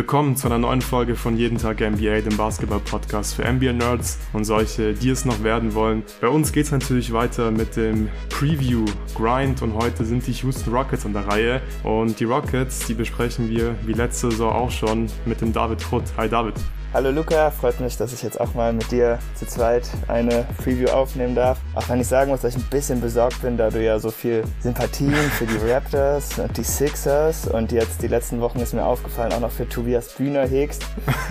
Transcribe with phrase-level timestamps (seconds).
[0.00, 4.94] Willkommen zu einer neuen Folge von Jeden Tag NBA, dem Basketball-Podcast für NBA-Nerds und solche,
[4.94, 6.04] die es noch werden wollen.
[6.22, 11.04] Bei uns geht es natürlich weiter mit dem Preview-Grind und heute sind die Houston Rockets
[11.04, 11.60] an der Reihe.
[11.84, 16.04] Und die Rockets, die besprechen wir wie letzte Saison auch schon mit dem David Krutt.
[16.16, 16.54] Hi David.
[16.92, 20.88] Hallo Luca, freut mich, dass ich jetzt auch mal mit dir zu zweit eine Preview
[20.88, 21.60] aufnehmen darf.
[21.76, 24.10] Auch wenn ich sagen muss, dass ich ein bisschen besorgt bin, da du ja so
[24.10, 28.84] viel Sympathien für die Raptors und die Sixers und jetzt die letzten Wochen ist mir
[28.84, 30.84] aufgefallen, auch noch für Tobias Bühner hegst.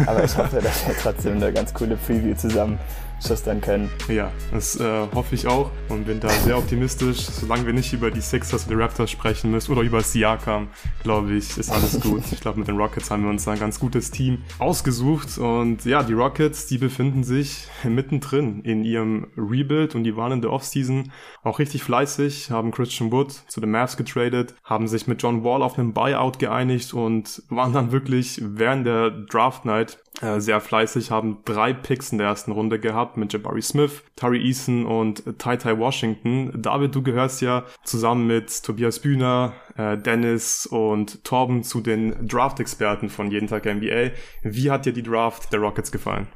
[0.05, 2.79] Aber ich hoffe, dass wir trotzdem eine ganz coole Preview zusammen
[3.25, 3.89] schustern können.
[4.07, 7.19] Ja, das äh, hoffe ich auch und bin da sehr optimistisch.
[7.19, 10.69] Solange wir nicht über die Sixers und die Raptors sprechen müssen oder über Siakam,
[11.03, 12.23] glaube ich, ist alles gut.
[12.31, 16.03] ich glaube, mit den Rockets haben wir uns ein ganz gutes Team ausgesucht und ja,
[16.03, 21.11] die Rockets, die befinden sich mittendrin in ihrem Rebuild und die waren in der Offseason
[21.43, 25.61] auch richtig fleißig, haben Christian Wood zu den Mavs getradet, haben sich mit John Wall
[25.61, 31.11] auf einen Buyout geeinigt und waren dann wirklich während der Draft Night äh, sehr fleißig,
[31.11, 35.57] haben drei Picks in der ersten Runde gehabt mit Jabari Smith, Tari Eason und Tai
[35.57, 36.61] Tai Washington.
[36.61, 43.09] David, du gehörst ja zusammen mit Tobias Bühner, äh, Dennis und Torben zu den Draft-Experten
[43.09, 44.11] von Jeden Tag NBA.
[44.43, 46.27] Wie hat dir die Draft der Rockets gefallen?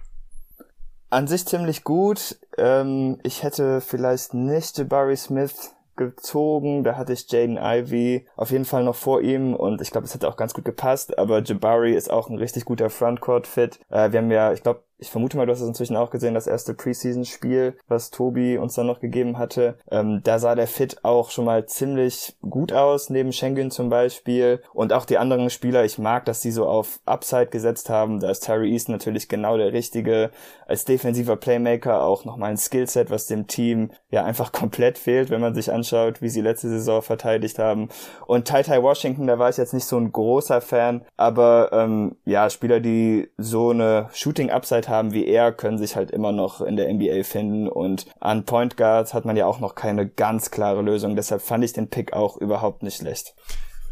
[1.10, 2.38] An sich ziemlich gut.
[2.58, 6.84] Ähm, ich hätte vielleicht nicht Jabari Smith gezogen.
[6.84, 10.14] Da hatte ich Jaden Ivy auf jeden Fall noch vor ihm und ich glaube, es
[10.14, 11.18] hätte auch ganz gut gepasst.
[11.18, 13.80] Aber Jabari ist auch ein richtig guter Frontcourt-Fit.
[13.90, 16.34] Äh, wir haben ja, ich glaube, ich vermute mal, du hast es inzwischen auch gesehen,
[16.34, 19.78] das erste Preseason-Spiel, was Tobi uns dann noch gegeben hatte.
[19.92, 24.62] Ähm, da sah der Fit auch schon mal ziemlich gut aus, neben Schengen zum Beispiel.
[24.74, 28.22] Und auch die anderen Spieler, ich mag, dass sie so auf Upside gesetzt haben.
[28.22, 30.32] Da ist Terry East natürlich genau der Richtige.
[30.68, 35.42] Als defensiver Playmaker auch nochmal ein Skillset, was dem Team ja einfach komplett fehlt, wenn
[35.42, 37.90] man sich anschaut, wie sie letzte Saison verteidigt haben.
[38.26, 42.16] Und Tai Tai Washington, da war ich jetzt nicht so ein großer Fan, aber ähm,
[42.24, 46.62] ja, Spieler, die so eine Shooting-Upside haben, haben wie er, können sich halt immer noch
[46.62, 50.52] in der NBA finden und an Point Guards hat man ja auch noch keine ganz
[50.52, 51.16] klare Lösung.
[51.16, 53.34] Deshalb fand ich den Pick auch überhaupt nicht schlecht.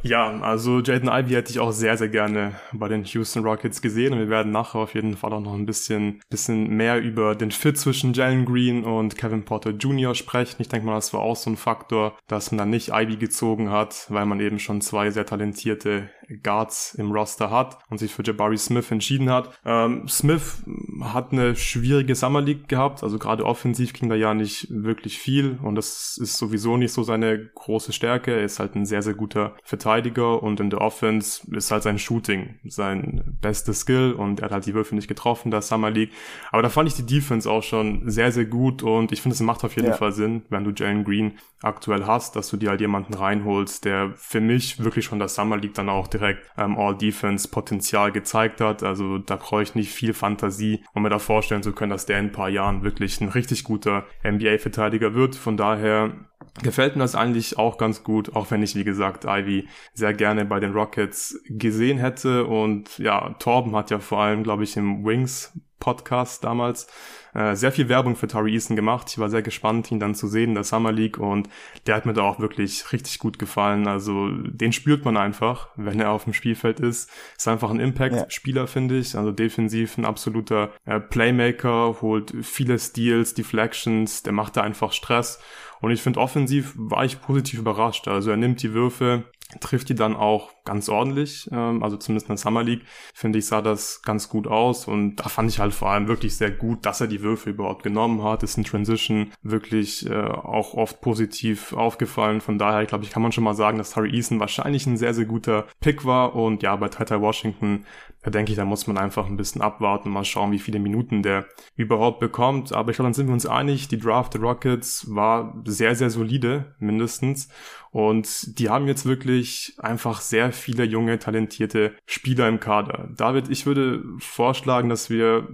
[0.03, 4.13] Ja, also Jaden Ivey hätte ich auch sehr, sehr gerne bei den Houston Rockets gesehen
[4.13, 7.51] und wir werden nachher auf jeden Fall auch noch ein bisschen, bisschen mehr über den
[7.51, 10.15] Fit zwischen Jalen Green und Kevin Porter Jr.
[10.15, 10.55] sprechen.
[10.59, 13.69] Ich denke mal, das war auch so ein Faktor, dass man dann nicht Ivy gezogen
[13.69, 16.09] hat, weil man eben schon zwei sehr talentierte
[16.43, 19.51] Guards im Roster hat und sich für Jabari Smith entschieden hat.
[19.65, 20.63] Ähm, Smith
[21.01, 25.59] hat eine schwierige Summer League gehabt, also gerade offensiv ging da ja nicht wirklich viel
[25.61, 28.33] und das ist sowieso nicht so seine große Stärke.
[28.33, 31.99] Er ist halt ein sehr, sehr guter Verteidiger und in der Offense ist halt sein
[31.99, 36.11] Shooting sein bestes Skill und er hat halt die Würfe nicht getroffen, der Summer League.
[36.51, 39.41] Aber da fand ich die Defense auch schon sehr, sehr gut und ich finde, es
[39.41, 39.93] macht auf jeden ja.
[39.93, 44.13] Fall Sinn, wenn du Jalen Green aktuell hast, dass du dir halt jemanden reinholst, der
[44.15, 46.20] für mich wirklich schon das Summer League dann auch direkt
[46.57, 48.83] ähm, All-Defense-Potenzial gezeigt hat.
[48.83, 52.19] Also da brauche ich nicht viel Fantasie, um mir da vorstellen zu können, dass der
[52.19, 55.35] in ein paar Jahren wirklich ein richtig guter NBA-Verteidiger wird.
[55.35, 56.13] Von daher
[56.61, 60.45] gefällt mir das eigentlich auch ganz gut, auch wenn ich, wie gesagt, Ivy sehr gerne
[60.45, 62.45] bei den Rockets gesehen hätte.
[62.45, 66.87] Und ja, Torben hat ja vor allem, glaube ich, im Wings Podcast damals
[67.33, 69.07] äh, sehr viel Werbung für Tari Eason gemacht.
[69.09, 71.49] Ich war sehr gespannt, ihn dann zu sehen in der Summer League und
[71.87, 73.87] der hat mir da auch wirklich richtig gut gefallen.
[73.87, 77.09] Also den spürt man einfach, wenn er auf dem Spielfeld ist.
[77.35, 78.67] Ist einfach ein Impact-Spieler, ja.
[78.67, 79.17] finde ich.
[79.17, 85.39] Also defensiv ein absoluter äh, Playmaker, holt viele Steals, Deflections, der macht da einfach Stress.
[85.81, 88.07] Und ich finde, offensiv war ich positiv überrascht.
[88.07, 89.23] Also er nimmt die Würfe,
[89.59, 92.83] trifft die dann auch ganz ordentlich, ähm, also zumindest in der Summer League,
[93.13, 94.87] finde ich, sah das ganz gut aus.
[94.87, 97.83] Und da fand ich halt vor allem wirklich sehr gut, dass er die Würfe überhaupt
[97.83, 103.09] genommen hat, ist in Transition wirklich äh, auch oft positiv aufgefallen, von daher, glaube ich,
[103.09, 106.35] kann man schon mal sagen, dass Harry Eason wahrscheinlich ein sehr, sehr guter Pick war.
[106.35, 107.85] Und ja, bei Tata Washington,
[108.23, 110.09] da denke ich, da muss man einfach ein bisschen abwarten.
[110.09, 111.45] Und mal schauen, wie viele Minuten der
[111.75, 115.61] überhaupt bekommt, aber ich glaube, dann sind wir uns einig, die Draft der Rockets war
[115.65, 117.49] sehr, sehr solide, mindestens.
[117.91, 123.09] Und die haben jetzt wirklich einfach sehr viele junge, talentierte Spieler im Kader.
[123.15, 125.47] David, ich würde vorschlagen, dass wir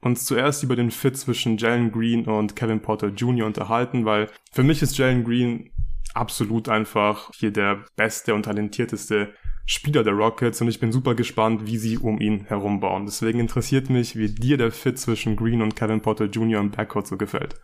[0.00, 3.46] uns zuerst über den Fit zwischen Jalen Green und Kevin Porter Jr.
[3.46, 5.70] unterhalten, weil für mich ist Jalen Green
[6.14, 9.34] absolut einfach hier der beste und talentierteste
[9.66, 13.04] Spieler der Rockets und ich bin super gespannt, wie sie um ihn herum bauen.
[13.04, 16.60] Deswegen interessiert mich, wie dir der Fit zwischen Green und Kevin Porter Jr.
[16.60, 17.60] im Backcourt so gefällt.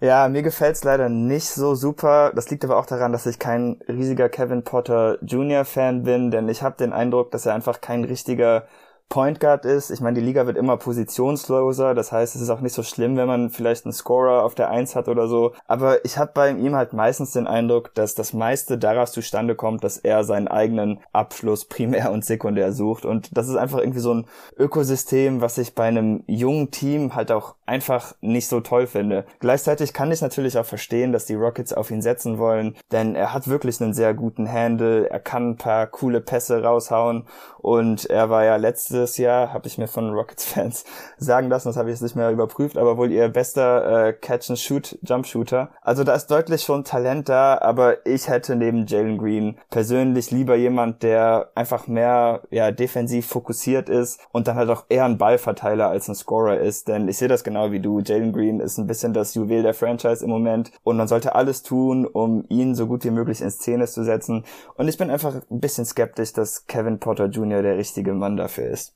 [0.00, 2.32] Ja, mir gefällt's leider nicht so super.
[2.34, 5.64] Das liegt aber auch daran, dass ich kein riesiger Kevin Potter Jr.
[5.64, 8.66] Fan bin, denn ich habe den Eindruck, dass er einfach kein richtiger
[9.10, 9.90] Point Guard ist.
[9.90, 13.16] Ich meine, die Liga wird immer positionsloser, das heißt, es ist auch nicht so schlimm,
[13.16, 15.52] wenn man vielleicht einen Scorer auf der Eins hat oder so.
[15.66, 19.82] Aber ich habe bei ihm halt meistens den Eindruck, dass das meiste daraus zustande kommt,
[19.82, 23.04] dass er seinen eigenen Abschluss primär und sekundär sucht.
[23.04, 24.26] Und das ist einfach irgendwie so ein
[24.56, 29.24] Ökosystem, was ich bei einem jungen Team halt auch einfach nicht so toll finde.
[29.40, 33.32] Gleichzeitig kann ich natürlich auch verstehen, dass die Rockets auf ihn setzen wollen, denn er
[33.32, 37.26] hat wirklich einen sehr guten Handle, er kann ein paar coole Pässe raushauen
[37.62, 40.84] und er war ja letztes Jahr, habe ich mir von Rockets-Fans
[41.18, 45.70] sagen lassen, das habe ich jetzt nicht mehr überprüft, aber wohl ihr bester äh, Catch-and-Shoot-Jump-Shooter.
[45.82, 50.56] Also da ist deutlich schon Talent da, aber ich hätte neben Jalen Green persönlich lieber
[50.56, 55.88] jemand, der einfach mehr ja, defensiv fokussiert ist und dann halt auch eher ein Ballverteiler
[55.88, 58.00] als ein Scorer ist, denn ich sehe das genau wie du.
[58.00, 61.62] Jalen Green ist ein bisschen das Juwel der Franchise im Moment und man sollte alles
[61.62, 64.44] tun, um ihn so gut wie möglich in Szene zu setzen
[64.76, 67.49] und ich bin einfach ein bisschen skeptisch, dass Kevin Potter Jr.
[67.50, 68.94] der richtige Mann dafür ist.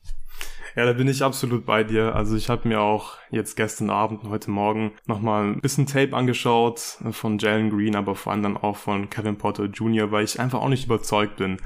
[0.77, 2.17] Ja, da bin ich absolut bei dir.
[2.17, 6.17] Also ich habe mir auch jetzt gestern Abend und heute Morgen nochmal ein bisschen Tape
[6.17, 10.41] angeschaut von Jalen Green, aber vor allem dann auch von Kevin Potter Jr., weil ich
[10.41, 11.59] einfach auch nicht überzeugt bin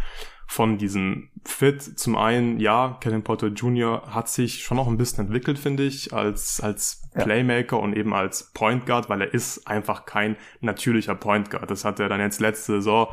[0.46, 1.82] von diesem Fit.
[1.82, 4.02] Zum einen, ja, Kevin Potter Jr.
[4.11, 7.82] hat sich schon noch ein bisschen entwickelt, finde ich, als, als Playmaker ja.
[7.82, 11.70] und eben als Point Guard, weil er ist einfach kein natürlicher Point Guard.
[11.70, 13.08] Das hat er dann jetzt letzte Saison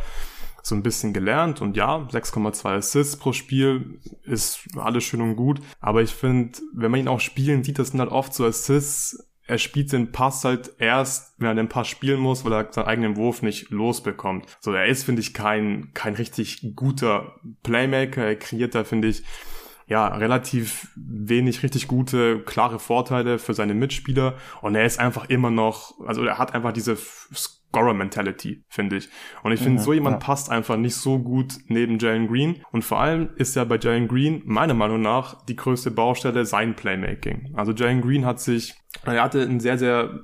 [0.65, 5.61] so ein bisschen gelernt und ja, 6,2 Assists pro Spiel ist alles schön und gut.
[5.79, 9.29] Aber ich finde, wenn man ihn auch spielen sieht, das sind halt oft so Assists,
[9.45, 12.87] er spielt den Pass halt erst, wenn er den Pass spielen muss, weil er seinen
[12.87, 14.47] eigenen Wurf nicht losbekommt.
[14.59, 18.25] So, er ist, finde ich, kein, kein richtig guter Playmaker.
[18.25, 19.23] Er kreiert da, finde ich,
[19.85, 24.35] ja, relativ wenig richtig gute, klare Vorteile für seine Mitspieler.
[24.63, 26.97] Und er ist einfach immer noch, also er hat einfach diese
[27.75, 29.09] Scorer-Mentality, finde ich.
[29.43, 30.19] Und ich finde, ja, so jemand ja.
[30.19, 32.63] passt einfach nicht so gut neben Jalen Green.
[32.71, 36.75] Und vor allem ist ja bei Jalen Green meiner Meinung nach die größte Baustelle sein
[36.75, 37.53] Playmaking.
[37.55, 38.73] Also Jalen Green hat sich,
[39.03, 40.19] er hatte einen sehr, sehr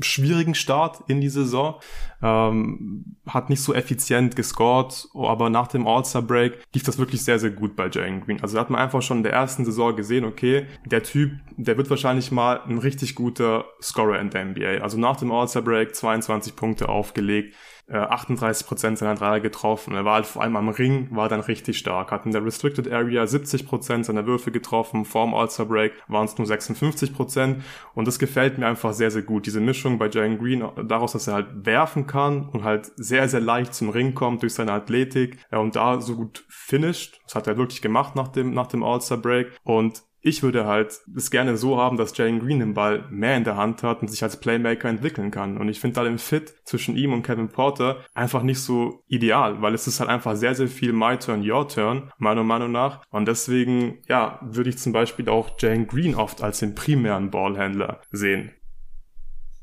[0.00, 1.76] schwierigen Start in die Saison,
[2.22, 7.50] ähm, hat nicht so effizient gescored, aber nach dem All-Star-Break lief das wirklich sehr, sehr
[7.50, 8.42] gut bei Jalen Green.
[8.42, 11.76] Also da hat man einfach schon in der ersten Saison gesehen, okay, der Typ, der
[11.76, 14.82] wird wahrscheinlich mal ein richtig guter Scorer in der NBA.
[14.82, 17.54] Also nach dem All-Star-Break 22 Punkte aufgelegt,
[17.90, 19.94] 38% äh, seiner Dreier getroffen.
[19.94, 22.10] Er war halt vor allem am Ring, war dann richtig stark.
[22.10, 25.04] Hat in der Restricted Area 70% seiner Würfe getroffen.
[25.04, 27.56] Vorm All-Star Break waren es nur 56%.
[27.94, 29.46] Und das gefällt mir einfach sehr, sehr gut.
[29.46, 33.40] Diese Mischung bei Jalen Green, daraus, dass er halt werfen kann und halt sehr, sehr
[33.40, 37.20] leicht zum Ring kommt durch seine Athletik ja, und da so gut finisht.
[37.24, 39.52] Das hat er wirklich gemacht nach dem, nach dem All-Star Break.
[39.64, 43.44] Und ich würde halt es gerne so haben, dass Jalen Green den Ball mehr in
[43.44, 45.58] der Hand hat und sich als Playmaker entwickeln kann.
[45.58, 49.62] Und ich finde da den Fit zwischen ihm und Kevin Porter einfach nicht so ideal,
[49.62, 53.02] weil es ist halt einfach sehr, sehr viel My Turn, Your Turn, meiner Meinung nach.
[53.10, 58.00] Und deswegen, ja, würde ich zum Beispiel auch Jalen Green oft als den primären Ballhändler
[58.10, 58.52] sehen.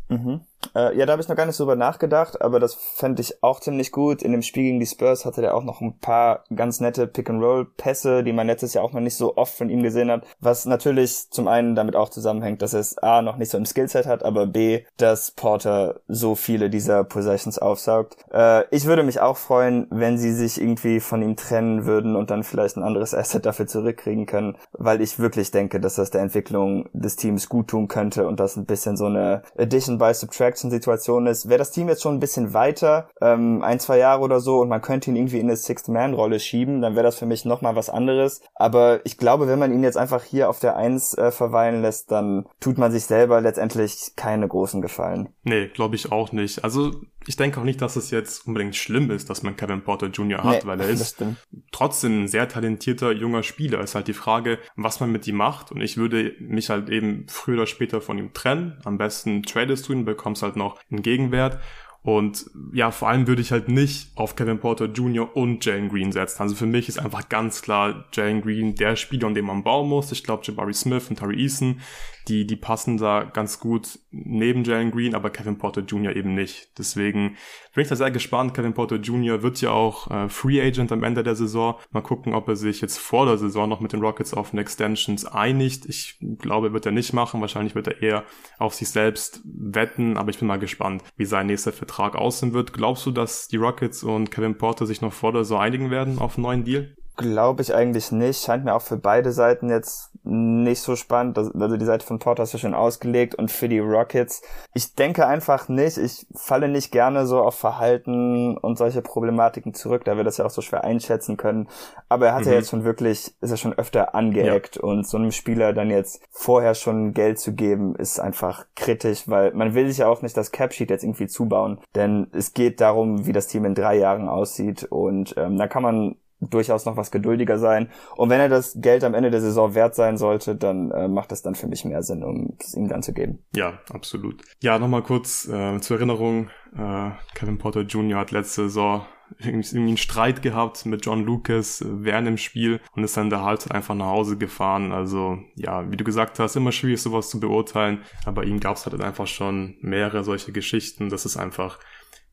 [0.08, 0.42] Mhm.
[0.76, 3.42] Äh, ja, da habe ich noch gar nicht so drüber nachgedacht, aber das fände ich
[3.44, 4.22] auch ziemlich gut.
[4.22, 8.24] In dem Spiel gegen die Spurs hatte der auch noch ein paar ganz nette Pick-and-Roll-Pässe,
[8.24, 11.30] die man letztes Jahr auch noch nicht so oft von ihm gesehen hat, was natürlich
[11.30, 14.48] zum einen damit auch zusammenhängt, dass es A noch nicht so im Skillset hat, aber
[14.48, 18.18] B, dass Porter so viele dieser Possessions aufsaugt.
[18.32, 22.32] Äh, ich würde mich auch freuen, wenn sie sich irgendwie von ihm trennen würden und
[22.32, 26.22] dann vielleicht ein anderes Asset dafür zurückkriegen können, weil ich wirklich denke, dass das der
[26.22, 30.55] Entwicklung des Teams gut tun könnte und das ein bisschen so eine Addition by Subtraction
[30.56, 34.40] Jackson-Situation ist, wäre das Team jetzt schon ein bisschen weiter, ähm, ein, zwei Jahre oder
[34.40, 37.44] so, und man könnte ihn irgendwie in eine Sixth-Man-Rolle schieben, dann wäre das für mich
[37.46, 38.42] nochmal was anderes.
[38.56, 42.12] Aber ich glaube, wenn man ihn jetzt einfach hier auf der Eins äh, verweilen lässt,
[42.12, 45.30] dann tut man sich selber letztendlich keine großen Gefallen.
[45.44, 46.64] Nee, glaube ich auch nicht.
[46.64, 46.92] Also
[47.28, 50.44] ich denke auch nicht, dass es jetzt unbedingt schlimm ist, dass man Kevin Porter Jr.
[50.44, 51.24] hat, nee, weil er ist
[51.72, 53.82] trotzdem ein sehr talentierter junger Spieler.
[53.82, 55.72] Ist halt die Frage, was man mit ihm macht.
[55.72, 58.80] Und ich würde mich halt eben früher oder später von ihm trennen.
[58.84, 61.60] Am besten tradest du ihn, bekommst halt noch einen Gegenwert.
[62.06, 65.36] Und ja, vor allem würde ich halt nicht auf Kevin Porter Jr.
[65.36, 66.44] und Jalen Green setzen.
[66.44, 69.90] Also für mich ist einfach ganz klar Jalen Green der Spieler, an dem man bauen
[69.90, 70.12] muss.
[70.12, 71.82] Ich glaube, Jabari Smith und Tari Eason
[72.28, 76.16] die, die passen da ganz gut neben Jalen Green, aber Kevin Porter Jr.
[76.16, 76.78] eben nicht.
[76.78, 77.38] Deswegen
[77.74, 78.54] bin ich da sehr gespannt.
[78.54, 79.44] Kevin Porter Jr.
[79.44, 81.76] wird ja auch äh, Free Agent am Ende der Saison.
[81.92, 84.60] Mal gucken, ob er sich jetzt vor der Saison noch mit den Rockets auf den
[84.60, 85.86] Extensions einigt.
[85.86, 87.42] Ich glaube, wird er nicht machen.
[87.42, 88.24] Wahrscheinlich wird er eher
[88.58, 92.74] auf sich selbst wetten, aber ich bin mal gespannt, wie sein nächster Vertrag aussehen wird.
[92.74, 96.20] Glaubst du, dass die Rockets und Kevin Porter sich noch vor der Saison einigen werden
[96.20, 96.96] auf einen neuen Deal?
[97.16, 98.44] Glaube ich eigentlich nicht.
[98.44, 101.38] Scheint mir auch für beide Seiten jetzt nicht so spannend.
[101.38, 104.42] Also die Seite von Porter ist ja schon ausgelegt und für die Rockets.
[104.74, 105.98] Ich denke einfach nicht.
[105.98, 110.46] Ich falle nicht gerne so auf Verhalten und solche Problematiken zurück, da wir das ja
[110.46, 111.68] auch so schwer einschätzen können.
[112.10, 112.50] Aber er hat mhm.
[112.50, 114.82] ja jetzt schon wirklich, ist er schon öfter angeeckt ja.
[114.82, 119.54] und so einem Spieler dann jetzt vorher schon Geld zu geben, ist einfach kritisch, weil
[119.54, 121.80] man will sich ja auch nicht das Capsheet jetzt irgendwie zubauen.
[121.94, 125.84] Denn es geht darum, wie das Team in drei Jahren aussieht und ähm, da kann
[125.84, 127.90] man durchaus noch was geduldiger sein.
[128.16, 131.32] Und wenn er das Geld am Ende der Saison wert sein sollte, dann äh, macht
[131.32, 133.40] das dann für mich mehr Sinn, um es ihm dann zu geben.
[133.56, 134.42] Ja, absolut.
[134.62, 136.50] Ja, nochmal kurz äh, zur Erinnerung.
[136.76, 138.20] Äh, Kevin Porter Jr.
[138.20, 139.06] hat letzte Saison
[139.40, 143.42] irgendwie einen Streit gehabt mit John Lucas äh, während dem Spiel und ist dann der
[143.42, 144.92] Halbzeit einfach nach Hause gefahren.
[144.92, 148.86] Also ja, wie du gesagt hast, immer schwierig sowas zu beurteilen, aber ihm gab es
[148.86, 151.10] halt einfach schon mehrere solche Geschichten.
[151.10, 151.80] Das ist einfach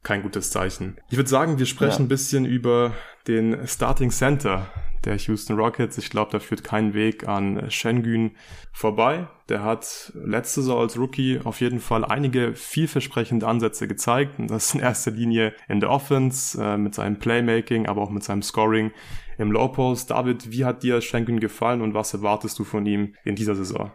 [0.03, 0.97] kein gutes Zeichen.
[1.11, 2.05] Ich würde sagen, wir sprechen ja.
[2.05, 2.93] ein bisschen über
[3.29, 4.67] den Starting Center
[5.05, 5.99] der Houston Rockets.
[5.99, 8.33] Ich glaube, da führt kein Weg an Schengen
[8.73, 9.29] vorbei.
[9.49, 14.39] Der hat letzte Saison als Rookie auf jeden Fall einige vielversprechende Ansätze gezeigt.
[14.39, 18.25] Und das in erster Linie in der Offense, äh, mit seinem Playmaking, aber auch mit
[18.25, 18.93] seinem Scoring
[19.39, 20.11] im Low Post.
[20.11, 23.91] David, wie hat dir Schengen gefallen und was erwartest du von ihm in dieser Saison?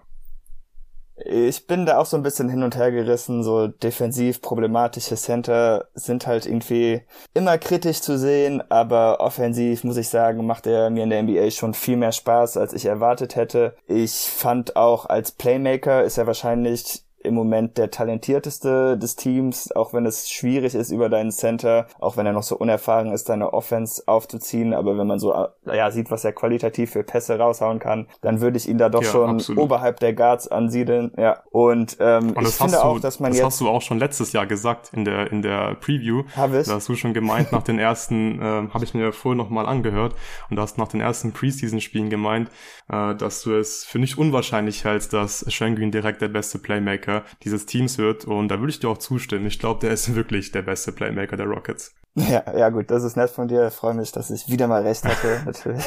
[1.25, 3.43] Ich bin da auch so ein bisschen hin und her gerissen.
[3.43, 7.01] So defensiv problematische Center sind halt irgendwie
[7.33, 11.49] immer kritisch zu sehen, aber offensiv muss ich sagen, macht er mir in der NBA
[11.51, 13.75] schon viel mehr Spaß, als ich erwartet hätte.
[13.87, 19.93] Ich fand auch als Playmaker ist er wahrscheinlich im Moment der talentierteste des Teams, auch
[19.93, 23.53] wenn es schwierig ist über deinen Center, auch wenn er noch so unerfahren ist, deine
[23.53, 24.73] Offense aufzuziehen.
[24.73, 25.33] Aber wenn man so
[25.65, 29.03] ja, sieht, was er qualitativ für Pässe raushauen kann, dann würde ich ihn da doch
[29.03, 29.63] ja, schon absolut.
[29.63, 31.11] oberhalb der Guards ansiedeln.
[31.17, 31.43] Ja.
[31.51, 33.45] Und, ähm, Und ich finde du, auch, dass man das jetzt.
[33.45, 36.23] Das hast du auch schon letztes Jahr gesagt in der, in der Preview.
[36.35, 36.67] Hab ich?
[36.67, 40.15] Da hast du schon gemeint, nach den ersten, äh, habe ich mir vorher nochmal angehört.
[40.49, 42.49] Und du hast nach den ersten Preseason-Spielen gemeint,
[42.89, 47.06] äh, dass du es für nicht unwahrscheinlich hältst, dass Schengen direkt der beste Playmaker
[47.43, 48.25] dieses Teams wird.
[48.25, 49.45] Und da würde ich dir auch zustimmen.
[49.45, 51.95] Ich glaube, der ist wirklich der beste Playmaker der Rockets.
[52.17, 53.67] Ja, ja gut, das ist nett von dir.
[53.67, 55.85] Ich freue mich, dass ich wieder mal recht hatte, natürlich.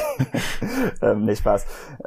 [1.01, 1.65] ähm, nee, Spaß.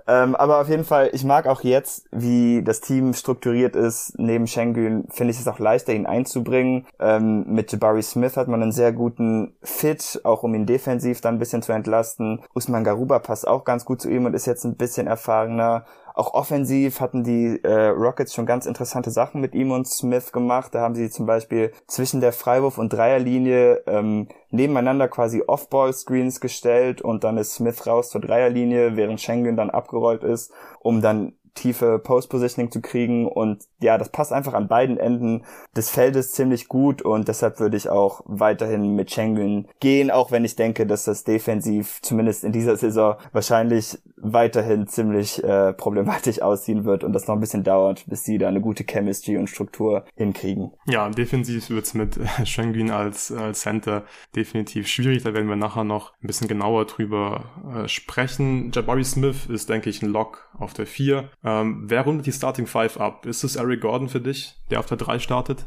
[0.08, 4.14] Ähm, aber auf jeden Fall, ich mag auch jetzt, wie das Team strukturiert ist.
[4.16, 6.86] Neben Schengen finde ich es auch leichter, ihn einzubringen.
[6.98, 11.34] Ähm, mit Jabari Smith hat man einen sehr guten Fit, auch um ihn defensiv dann
[11.34, 12.40] ein bisschen zu entlasten.
[12.54, 15.84] Usman Garuba passt auch ganz gut zu ihm und ist jetzt ein bisschen erfahrener.
[16.16, 20.72] Auch offensiv hatten die äh, Rockets schon ganz interessante Sachen mit ihm und Smith gemacht.
[20.72, 27.02] Da haben sie zum Beispiel zwischen der Freiwurf- und Dreierlinie ähm, nebeneinander quasi Off-Ball-Screens gestellt
[27.02, 31.98] und dann ist Smith raus zur Dreierlinie, während Schengen dann abgerollt ist, um dann tiefe
[31.98, 35.44] Post-Positioning zu kriegen und ja, das passt einfach an beiden Enden
[35.76, 40.44] des Feldes ziemlich gut und deshalb würde ich auch weiterhin mit Schengen gehen, auch wenn
[40.44, 46.84] ich denke, dass das defensiv zumindest in dieser Saison wahrscheinlich weiterhin ziemlich äh, problematisch aussehen
[46.84, 50.04] wird und das noch ein bisschen dauert, bis sie da eine gute Chemistry und Struktur
[50.16, 50.72] hinkriegen.
[50.86, 55.84] Ja, defensiv wird's mit äh, Schengen als, als Center definitiv schwierig, da werden wir nachher
[55.84, 57.44] noch ein bisschen genauer drüber
[57.74, 58.70] äh, sprechen.
[58.72, 61.28] Jabari Smith ist, denke ich, ein Lock auf der 4.
[61.44, 63.26] Ähm, wer rundet die Starting Five ab?
[63.26, 65.66] Ist es Eric Gordon für dich, der auf der 3 startet?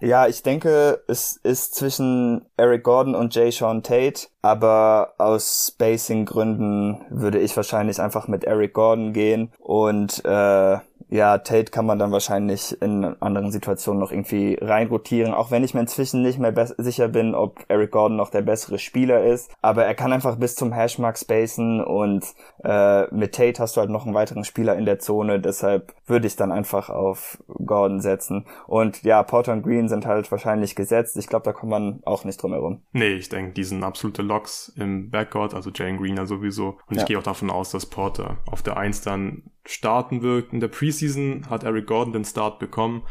[0.00, 7.06] Ja, ich denke, es ist zwischen Eric Gordon und Jay Sean Tate, aber aus Spacing-Gründen
[7.10, 10.78] würde ich wahrscheinlich einfach mit Eric Gordon gehen und äh,
[11.14, 15.72] ja, Tate kann man dann wahrscheinlich in anderen Situationen noch irgendwie reinrotieren, auch wenn ich
[15.72, 19.48] mir inzwischen nicht mehr sicher bin, ob Eric Gordon noch der bessere Spieler ist.
[19.62, 22.26] Aber er kann einfach bis zum Hashmark spacen und
[22.64, 26.26] äh, mit Tate hast du halt noch einen weiteren Spieler in der Zone, deshalb würde
[26.26, 28.46] ich dann einfach auf Gordon setzen.
[28.66, 31.16] Und ja, Porter und Green sind halt wahrscheinlich gesetzt.
[31.16, 32.82] Ich glaube, da kommt man auch nicht drum herum.
[32.90, 36.78] Nee, ich denke, die sind absolute Locks im Backcourt, also Jane Greener sowieso.
[36.88, 37.02] Und ja.
[37.02, 40.52] ich gehe auch davon aus, dass Porter auf der 1 dann starten wird.
[40.52, 43.02] In der Preseason hat Eric Gordon den Start bekommen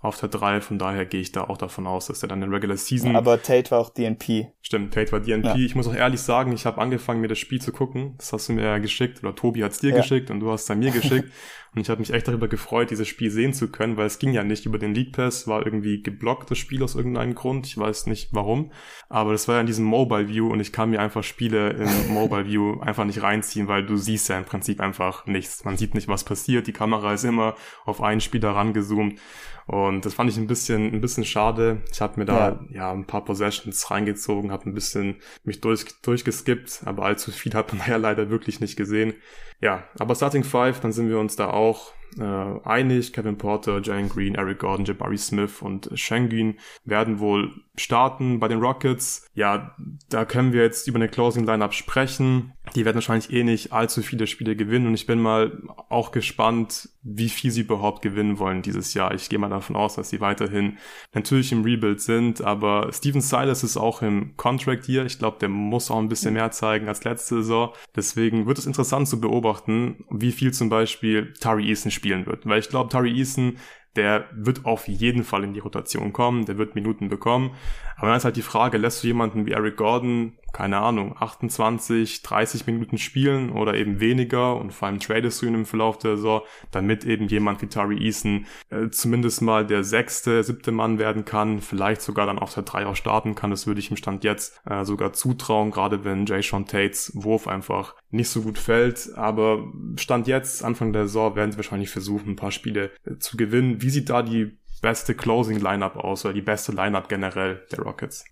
[0.00, 0.60] auf der 3.
[0.60, 3.16] Von daher gehe ich da auch davon aus, dass er dann in Regular Season.
[3.16, 4.52] Aber Tate war auch DNP.
[4.62, 5.44] Stimmt, Tate war DNP.
[5.44, 5.56] Ja.
[5.56, 8.14] Ich muss auch ehrlich sagen, ich habe angefangen, mir das Spiel zu gucken.
[8.18, 9.96] Das hast du mir ja geschickt oder Tobi hat es dir ja.
[9.96, 11.32] geschickt und du hast es mir geschickt.
[11.74, 14.32] Und ich habe mich echt darüber gefreut, dieses Spiel sehen zu können, weil es ging
[14.32, 17.66] ja nicht über den League Pass, war irgendwie geblockt, das Spiel aus irgendeinem Grund.
[17.66, 18.72] Ich weiß nicht warum.
[19.08, 22.08] Aber das war ja in diesem Mobile View und ich kann mir einfach Spiele im
[22.14, 25.64] Mobile View einfach nicht reinziehen, weil du siehst ja im Prinzip einfach nichts.
[25.64, 26.66] Man sieht nicht, was passiert.
[26.66, 29.20] Die Kamera ist immer auf einen Spieler rangezoomt.
[29.68, 31.82] Und das fand ich ein bisschen, ein bisschen schade.
[31.92, 32.60] Ich habe mir da ja.
[32.70, 32.92] ja.
[32.92, 37.86] ein paar Possessions reingezogen, habe ein bisschen mich durch, durchgeskippt, aber allzu viel hat man
[37.88, 39.12] ja leider wirklich nicht gesehen.
[39.60, 43.12] Ja, aber Starting Five, dann sind wir uns da auch äh, einig.
[43.12, 48.60] Kevin Porter, Jalen Green, Eric Gordon, Jabari Smith und Schengen werden wohl starten bei den
[48.60, 49.26] Rockets.
[49.34, 49.74] Ja,
[50.08, 52.52] da können wir jetzt über eine Closing Lineup sprechen.
[52.74, 56.90] Die werden wahrscheinlich eh nicht allzu viele Spiele gewinnen und ich bin mal auch gespannt,
[57.02, 59.14] wie viel sie überhaupt gewinnen wollen dieses Jahr.
[59.14, 60.76] Ich gehe mal davon aus, dass sie weiterhin
[61.14, 65.06] natürlich im Rebuild sind, aber Steven Silas ist auch im Contract hier.
[65.06, 67.72] Ich glaube, der muss auch ein bisschen mehr zeigen als letzte Saison.
[67.96, 72.46] Deswegen wird es interessant zu beobachten, wie viel zum Beispiel Tari Eason spielen wird.
[72.46, 73.58] Weil ich glaube, Tari Eason
[73.98, 77.54] der wird auf jeden Fall in die Rotation kommen, der wird Minuten bekommen.
[77.96, 82.22] Aber dann ist halt die Frage, lässt du jemanden wie Eric Gordon, keine Ahnung, 28,
[82.22, 86.16] 30 Minuten spielen oder eben weniger und vor allem tradest du ihn im Verlauf der
[86.16, 91.24] Saison, damit eben jemand wie Tari Eason äh, zumindest mal der sechste, siebte Mann werden
[91.24, 93.50] kann, vielleicht sogar dann auf der drei auch starten kann.
[93.50, 97.46] Das würde ich im Stand jetzt äh, sogar zutrauen, gerade wenn Jay Sean Tates Wurf
[97.46, 99.10] einfach nicht so gut fällt.
[99.16, 103.36] Aber Stand jetzt, Anfang der Saison, werden sie wahrscheinlich versuchen, ein paar Spiele äh, zu
[103.36, 103.82] gewinnen.
[103.82, 108.24] Wie sieht da die beste Closing Lineup aus oder die beste Lineup generell der Rockets?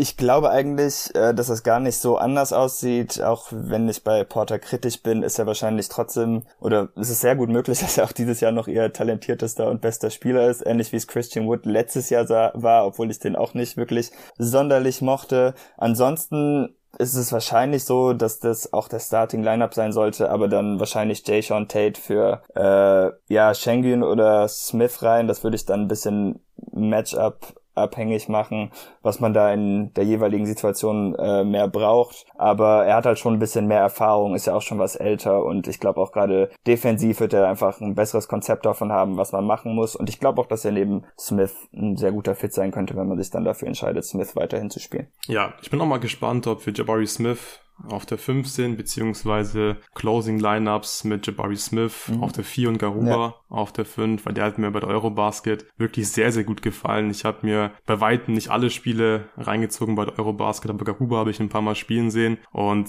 [0.00, 3.20] Ich glaube eigentlich, äh, dass es gar nicht so anders aussieht.
[3.20, 7.34] Auch wenn ich bei Porter kritisch bin, ist er wahrscheinlich trotzdem, oder es ist sehr
[7.34, 10.64] gut möglich, dass er auch dieses Jahr noch ihr talentiertester und bester Spieler ist.
[10.64, 15.02] Ähnlich wie es Christian Wood letztes Jahr war, obwohl ich den auch nicht wirklich sonderlich
[15.02, 15.54] mochte.
[15.76, 20.78] Ansonsten ist es wahrscheinlich so, dass das auch der Starting Lineup sein sollte, aber dann
[20.78, 25.26] wahrscheinlich Jay Sean Tate für äh, ja Schengen oder Smith rein.
[25.26, 26.40] Das würde ich dann ein bisschen
[26.70, 28.70] Matchup abhängig machen,
[29.02, 32.26] was man da in der jeweiligen Situation äh, mehr braucht.
[32.36, 35.44] Aber er hat halt schon ein bisschen mehr Erfahrung, ist ja auch schon was älter
[35.44, 39.32] und ich glaube auch gerade defensiv wird er einfach ein besseres Konzept davon haben, was
[39.32, 39.96] man machen muss.
[39.96, 43.08] Und ich glaube auch, dass er neben Smith ein sehr guter Fit sein könnte, wenn
[43.08, 45.08] man sich dann dafür entscheidet, Smith weiterhin zu spielen.
[45.26, 50.38] Ja, ich bin auch mal gespannt, ob für Jabari Smith auf der 15, beziehungsweise Closing
[50.38, 52.22] Lineups mit Jabari Smith mhm.
[52.22, 53.34] auf der 4 und Garuba ja.
[53.48, 57.10] auf der 5, weil der hat mir bei der Eurobasket wirklich sehr, sehr gut gefallen.
[57.10, 61.30] Ich habe mir bei Weitem nicht alle Spiele reingezogen bei der Eurobasket, aber Garuba habe
[61.30, 62.88] ich ein paar Mal spielen sehen und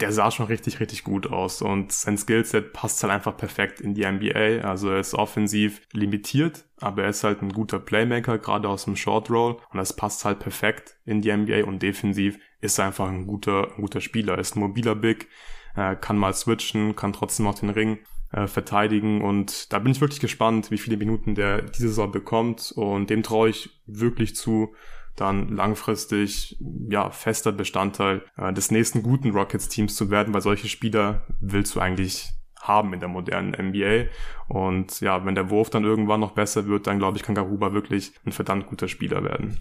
[0.00, 1.62] der sah schon richtig, richtig gut aus.
[1.62, 4.66] Und sein Skillset passt halt einfach perfekt in die NBA.
[4.66, 8.96] Also er ist offensiv limitiert, aber er ist halt ein guter Playmaker, gerade aus dem
[8.96, 9.56] Short Roll.
[9.70, 13.72] Und das passt halt perfekt in die NBA und defensiv ist er einfach ein guter,
[13.76, 14.34] ein guter Spieler.
[14.34, 15.28] Er ist ein mobiler Big,
[15.74, 17.98] kann mal switchen, kann trotzdem auch den Ring
[18.32, 19.22] äh, verteidigen.
[19.22, 22.72] Und da bin ich wirklich gespannt, wie viele Minuten der diese Saison bekommt.
[22.72, 24.74] Und dem traue ich wirklich zu,
[25.16, 26.56] dann langfristig
[26.88, 31.74] ja fester Bestandteil äh, des nächsten guten Rockets Teams zu werden, weil solche Spieler willst
[31.74, 34.06] du eigentlich haben in der modernen NBA.
[34.48, 37.72] Und ja, wenn der Wurf dann irgendwann noch besser wird, dann glaube ich, kann Garuba
[37.72, 39.58] wirklich ein verdammt guter Spieler werden.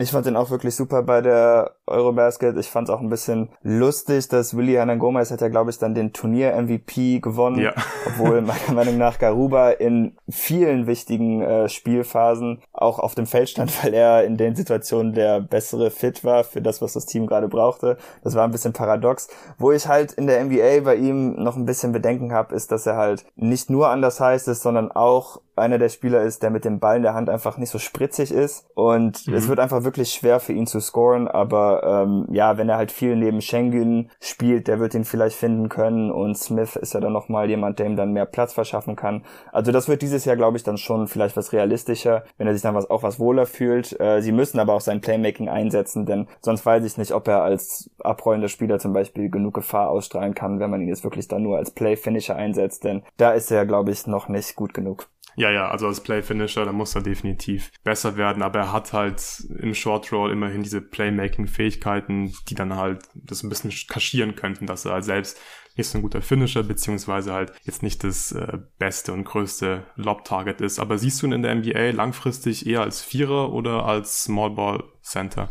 [0.00, 2.56] Ich fand den auch wirklich super bei der Eurobasket.
[2.56, 5.78] Ich fand es auch ein bisschen lustig, dass Willi Hernan Gomez hat ja, glaube ich,
[5.78, 7.58] dann den Turnier-MVP gewonnen.
[7.58, 7.72] Ja.
[8.06, 13.72] Obwohl meiner Meinung nach Garuba in vielen wichtigen äh, Spielphasen auch auf dem Feld stand,
[13.82, 17.48] weil er in den Situationen der bessere Fit war für das, was das Team gerade
[17.48, 17.96] brauchte.
[18.22, 19.28] Das war ein bisschen paradox.
[19.58, 22.86] Wo ich halt in der NBA bei ihm noch ein bisschen Bedenken habe, ist, dass
[22.86, 26.64] er halt nicht nur anders heißt ist, sondern auch einer der Spieler ist, der mit
[26.64, 28.66] dem Ball in der Hand einfach nicht so spritzig ist.
[28.74, 29.34] Und mhm.
[29.34, 31.28] es wird einfach wirklich schwer für ihn zu scoren.
[31.28, 35.68] Aber ähm, ja, wenn er halt viel neben Schengen spielt, der wird ihn vielleicht finden
[35.68, 36.10] können.
[36.10, 39.24] Und Smith ist ja dann nochmal jemand, der ihm dann mehr Platz verschaffen kann.
[39.52, 42.62] Also das wird dieses Jahr, glaube ich, dann schon vielleicht was realistischer, wenn er sich
[42.62, 43.98] dann was auch was wohler fühlt.
[44.00, 47.42] Äh, sie müssen aber auch sein Playmaking einsetzen, denn sonst weiß ich nicht, ob er
[47.42, 51.42] als abrollender Spieler zum Beispiel genug Gefahr ausstrahlen kann, wenn man ihn jetzt wirklich dann
[51.42, 52.84] nur als Play-Finisher einsetzt.
[52.84, 55.08] Denn da ist er, glaube ich, noch nicht gut genug.
[55.38, 59.44] Ja, ja, also als Playfinisher, da muss er definitiv besser werden, aber er hat halt
[59.60, 64.84] im Short Roll immerhin diese Playmaking-Fähigkeiten, die dann halt das ein bisschen kaschieren könnten, dass
[64.84, 65.38] er halt selbst
[65.76, 70.60] nicht so ein guter Finisher, beziehungsweise halt jetzt nicht das äh, beste und größte Lob-Target
[70.60, 70.80] ist.
[70.80, 74.82] Aber siehst du ihn in der NBA langfristig eher als Vierer oder als Small Ball
[75.02, 75.50] Center?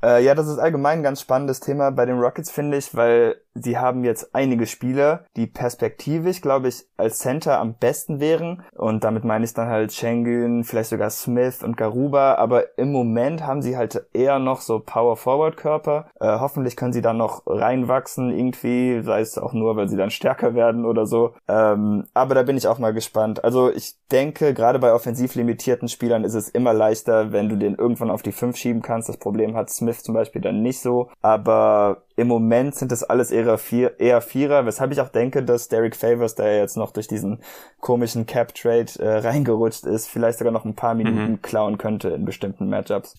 [0.00, 3.40] Äh, ja, das ist allgemein ein ganz spannendes Thema bei den Rockets, finde ich, weil
[3.54, 8.62] sie haben jetzt einige Spieler, die perspektivisch, glaube ich, als Center am besten wären.
[8.76, 12.34] Und damit meine ich dann halt Schengen, vielleicht sogar Smith und Garuba.
[12.34, 16.10] Aber im Moment haben sie halt eher noch so Power-Forward-Körper.
[16.20, 20.10] Äh, hoffentlich können sie dann noch reinwachsen irgendwie, sei es auch nur, weil sie dann
[20.10, 21.34] stärker werden oder so.
[21.48, 23.42] Ähm, aber da bin ich auch mal gespannt.
[23.44, 27.74] Also ich denke, gerade bei offensiv limitierten Spielern ist es immer leichter, wenn du den
[27.74, 29.08] irgendwann auf die 5 schieben kannst.
[29.08, 31.10] Das Problem hat Smith zum Beispiel dann nicht so.
[31.22, 35.68] Aber im Moment sind das alles eher, vier, eher Vierer, weshalb ich auch denke, dass
[35.68, 37.40] Derek Favors, der jetzt noch durch diesen
[37.80, 41.42] komischen Cap-Trade äh, reingerutscht ist, vielleicht sogar noch ein paar Minuten mhm.
[41.42, 43.14] klauen könnte in bestimmten Matchups.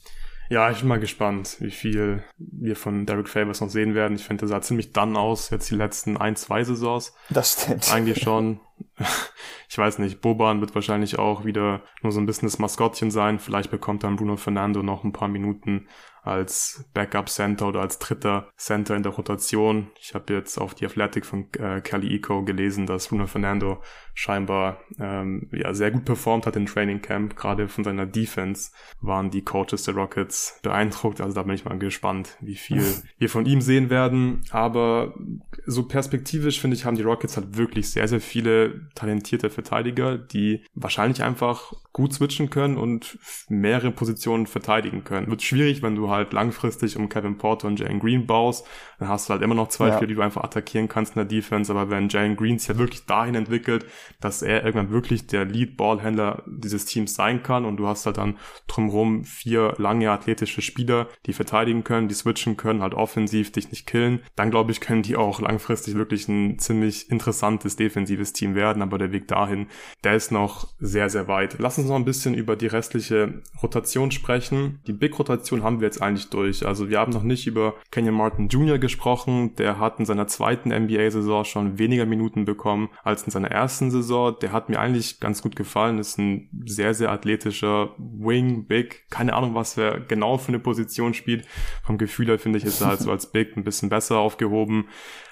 [0.52, 4.18] Ja, ich bin mal gespannt, wie viel wir von Derek Favors noch sehen werden.
[4.18, 7.14] Ich finde, der sah ziemlich dann aus, jetzt die letzten ein, zwei Saisons.
[7.30, 7.90] Das stimmt.
[7.94, 8.60] Eigentlich schon.
[9.70, 13.40] ich weiß nicht, Boban wird wahrscheinlich auch wieder nur so ein bisschen das Maskottchen sein.
[13.40, 15.88] Vielleicht bekommt dann Bruno Fernando noch ein paar Minuten
[16.24, 19.88] als Backup-Center oder als dritter Center in der Rotation.
[20.00, 23.82] Ich habe jetzt auf die Athletic von äh, Kelly Eco gelesen, dass Bruno Fernando
[24.14, 27.36] scheinbar ähm, ja sehr gut performt hat im Training Camp.
[27.36, 31.22] Gerade von seiner Defense waren die Coaches der Rockets beeindruckt.
[31.22, 32.84] Also da bin ich mal gespannt, wie viel
[33.18, 34.42] wir von ihm sehen werden.
[34.52, 35.16] Aber
[35.66, 40.64] so perspektivisch finde ich, haben die Rockets halt wirklich sehr, sehr viele talentierte Verteidiger, die
[40.74, 45.28] wahrscheinlich einfach gut switchen können und mehrere Positionen verteidigen können.
[45.28, 48.66] Wird schwierig, wenn du halt langfristig um Kevin Porter und Jalen Green baust,
[49.00, 50.00] dann hast du halt immer noch zwei ja.
[50.00, 53.06] die du einfach attackieren kannst in der Defense, aber wenn Jalen Green sich ja wirklich
[53.06, 53.86] dahin entwickelt,
[54.22, 58.38] dass er irgendwann wirklich der Lead-Ballhändler dieses Teams sein kann und du hast halt dann
[58.68, 63.86] drumherum vier lange athletische Spieler, die verteidigen können, die switchen können, halt offensiv dich nicht
[63.86, 68.82] killen, dann glaube ich, können die auch langfristig wirklich ein ziemlich interessantes defensives Team werden,
[68.82, 69.68] aber der Weg dahin,
[70.04, 71.58] der ist noch sehr, sehr weit.
[71.60, 74.80] Lass uns noch ein bisschen über die restliche Rotation sprechen.
[74.88, 76.66] Die Big-Rotation haben wir jetzt eigentlich durch.
[76.66, 78.78] Also wir haben noch nicht über Kenyon Martin Jr.
[78.78, 79.56] gesprochen.
[79.56, 84.36] Der hat in seiner zweiten NBA-Saison schon weniger Minuten bekommen als in seiner ersten Saison.
[84.42, 86.00] Der hat mir eigentlich ganz gut gefallen.
[86.00, 89.10] Ist ein sehr, sehr athletischer Wing, Big.
[89.10, 91.46] Keine Ahnung, was er genau für eine Position spielt.
[91.84, 94.86] Vom Gefühl her finde ich, ist er halt so als Big ein bisschen besser aufgehoben.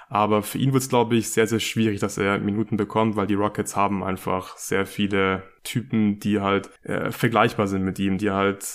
[0.10, 3.28] Aber für ihn wird es, glaube ich, sehr, sehr schwierig, dass er Minuten bekommt, weil
[3.28, 8.32] die Rockets haben einfach sehr viele Typen, die halt äh, vergleichbar sind mit ihm, die
[8.32, 8.66] halt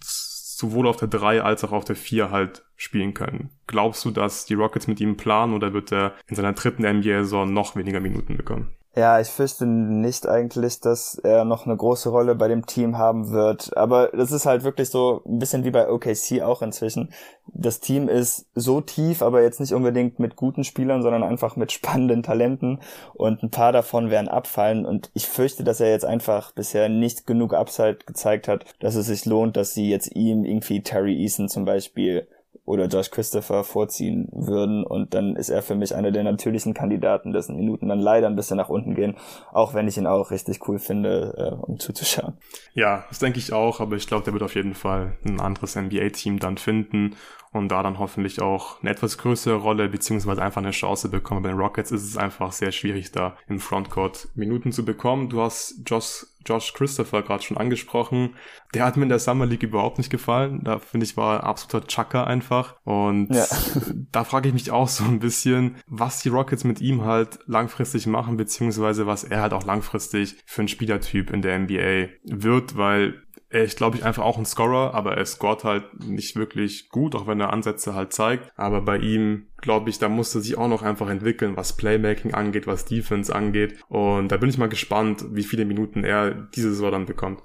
[0.00, 3.50] sowohl auf der 3 als auch auf der 4 halt spielen können.
[3.66, 7.52] Glaubst du, dass die Rockets mit ihm planen oder wird er in seiner dritten NBA-Saison
[7.52, 8.76] noch weniger Minuten bekommen?
[8.96, 13.30] Ja, ich fürchte nicht eigentlich, dass er noch eine große Rolle bei dem Team haben
[13.32, 13.76] wird.
[13.76, 17.12] Aber das ist halt wirklich so ein bisschen wie bei OKC auch inzwischen.
[17.46, 21.72] Das Team ist so tief, aber jetzt nicht unbedingt mit guten Spielern, sondern einfach mit
[21.72, 22.78] spannenden Talenten.
[23.14, 24.86] Und ein paar davon werden abfallen.
[24.86, 29.06] Und ich fürchte, dass er jetzt einfach bisher nicht genug Upside gezeigt hat, dass es
[29.06, 32.28] sich lohnt, dass sie jetzt ihm irgendwie Terry Eason zum Beispiel
[32.64, 34.84] oder Josh Christopher vorziehen würden.
[34.84, 38.36] Und dann ist er für mich einer der natürlichen Kandidaten, dessen Minuten dann leider ein
[38.36, 39.16] bisschen nach unten gehen,
[39.52, 42.34] auch wenn ich ihn auch richtig cool finde, äh, um zuzuschauen.
[42.72, 45.76] Ja, das denke ich auch, aber ich glaube, der wird auf jeden Fall ein anderes
[45.76, 47.16] NBA-Team dann finden
[47.54, 51.44] und da dann hoffentlich auch eine etwas größere Rolle beziehungsweise einfach eine Chance bekommen.
[51.44, 55.28] Bei den Rockets ist es einfach sehr schwierig, da im Frontcourt Minuten zu bekommen.
[55.28, 58.34] Du hast Josh, Josh Christopher gerade schon angesprochen.
[58.74, 60.64] Der hat mir in der Summer League überhaupt nicht gefallen.
[60.64, 62.74] Da finde ich war absoluter Chucker einfach.
[62.82, 63.46] Und ja.
[64.10, 68.08] da frage ich mich auch so ein bisschen, was die Rockets mit ihm halt langfristig
[68.08, 73.23] machen, beziehungsweise was er halt auch langfristig für ein Spielertyp in der NBA wird, weil
[73.54, 77.14] er ist, glaube ich, einfach auch ein Scorer, aber er scoret halt nicht wirklich gut,
[77.14, 78.52] auch wenn er Ansätze halt zeigt.
[78.56, 82.66] Aber bei ihm, glaube ich, da musste sich auch noch einfach entwickeln, was Playmaking angeht,
[82.66, 83.78] was Defense angeht.
[83.88, 87.42] Und da bin ich mal gespannt, wie viele Minuten er diese Saison dann bekommt.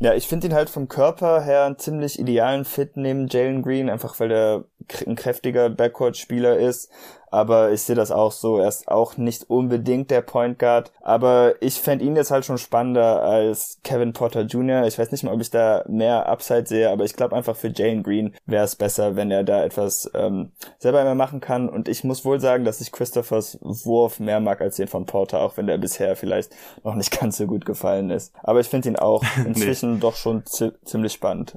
[0.00, 3.88] Ja, ich finde ihn halt vom Körper her einen ziemlich idealen Fit neben Jalen Green,
[3.88, 4.64] einfach weil er
[5.06, 6.90] ein kräftiger Backcourt-Spieler ist
[7.32, 8.58] aber ich sehe das auch so.
[8.58, 12.58] Er ist auch nicht unbedingt der Point Guard, aber ich fände ihn jetzt halt schon
[12.58, 14.86] spannender als Kevin Porter Jr.
[14.86, 17.72] Ich weiß nicht mal, ob ich da mehr Upside sehe, aber ich glaube einfach für
[17.74, 21.68] Jane Green wäre es besser, wenn er da etwas ähm, selber mehr machen kann.
[21.68, 25.40] Und ich muss wohl sagen, dass ich Christophers Wurf mehr mag als den von Porter,
[25.40, 26.52] auch wenn der bisher vielleicht
[26.84, 28.32] noch nicht ganz so gut gefallen ist.
[28.42, 30.00] Aber ich finde ihn auch inzwischen nee.
[30.00, 31.56] doch schon ziemlich spannend.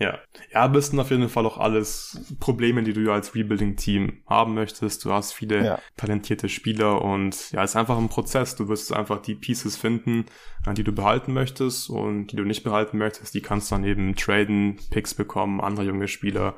[0.00, 0.18] Ja.
[0.50, 5.04] Ja, sind auf jeden Fall auch alles Probleme, die du ja als Rebuilding-Team haben möchtest.
[5.04, 5.78] Du hast viele ja.
[5.98, 8.56] talentierte Spieler und ja, es ist einfach ein Prozess.
[8.56, 10.24] Du wirst einfach die Pieces finden,
[10.66, 13.34] äh, die du behalten möchtest und die du nicht behalten möchtest.
[13.34, 16.54] Die kannst du dann eben traden, Picks bekommen, andere junge Spieler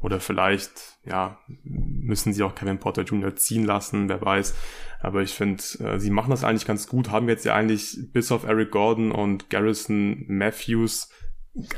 [0.00, 3.36] oder vielleicht, ja, müssen sie auch Kevin Porter Jr.
[3.36, 4.54] ziehen lassen, wer weiß.
[5.00, 8.32] Aber ich finde, äh, sie machen das eigentlich ganz gut, haben jetzt ja eigentlich bis
[8.32, 11.10] auf Eric Gordon und Garrison Matthews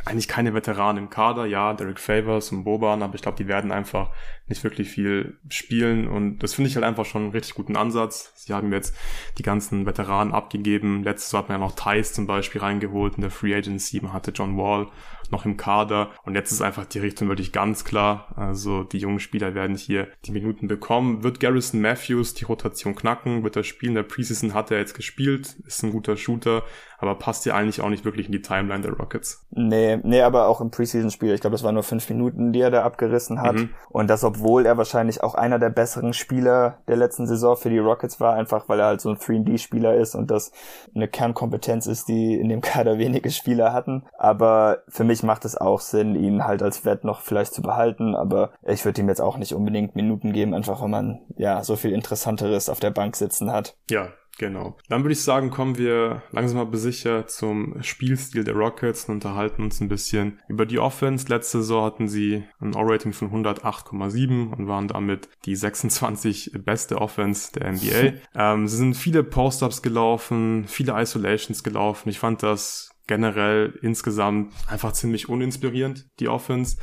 [0.04, 1.46] eigentlich keine Veteranen im Kader.
[1.46, 4.10] Ja, Derek Favors und Boban, aber ich glaube, die werden einfach
[4.46, 8.32] nicht wirklich viel spielen und das finde ich halt einfach schon einen richtig guten Ansatz.
[8.36, 8.96] Sie haben jetzt
[9.38, 11.02] die ganzen Veteranen abgegeben.
[11.04, 14.00] Letztes Jahr hat man ja noch Thais zum Beispiel reingeholt in der Free Agency.
[14.00, 14.88] Man hatte John Wall
[15.30, 18.32] noch im Kader und jetzt ist einfach die Richtung wirklich ganz klar.
[18.36, 21.22] Also die jungen Spieler werden hier die Minuten bekommen.
[21.22, 23.44] Wird Garrison Matthews die Rotation knacken?
[23.44, 23.94] Wird er spielen?
[23.94, 26.62] Der Preseason hat er jetzt gespielt, ist ein guter Shooter,
[26.98, 29.46] aber passt ja eigentlich auch nicht wirklich in die Timeline der Rockets.
[29.50, 31.32] Nee, nee, aber auch im Preseason-Spiel.
[31.32, 33.54] Ich glaube, das waren nur fünf Minuten, die er da abgerissen hat.
[33.54, 33.70] Mhm.
[33.88, 37.78] Und das, obwohl er wahrscheinlich auch einer der besseren Spieler der letzten Saison für die
[37.78, 40.50] Rockets war, einfach weil er halt so ein 3D-Spieler ist und das
[40.94, 44.04] eine Kernkompetenz ist, die in dem Kader wenige Spieler hatten.
[44.18, 47.62] Aber für mich natürlich macht es auch Sinn, ihn halt als Wett noch vielleicht zu
[47.62, 51.62] behalten, aber ich würde ihm jetzt auch nicht unbedingt Minuten geben, einfach weil man ja
[51.64, 53.76] so viel Interessanteres auf der Bank sitzen hat.
[53.90, 54.08] Ja,
[54.40, 54.76] Genau.
[54.88, 59.64] Dann würde ich sagen, kommen wir langsam aber sicher zum Spielstil der Rockets und unterhalten
[59.64, 61.26] uns ein bisschen über die Offense.
[61.26, 67.50] Letzte Saison hatten sie ein O-Rating von 108,7 und waren damit die 26 beste Offense
[67.50, 68.20] der NBA.
[68.36, 72.08] ähm, sie sind viele Post-Ups gelaufen, viele Isolations gelaufen.
[72.08, 76.76] Ich fand das generell insgesamt einfach ziemlich uninspirierend, die Offense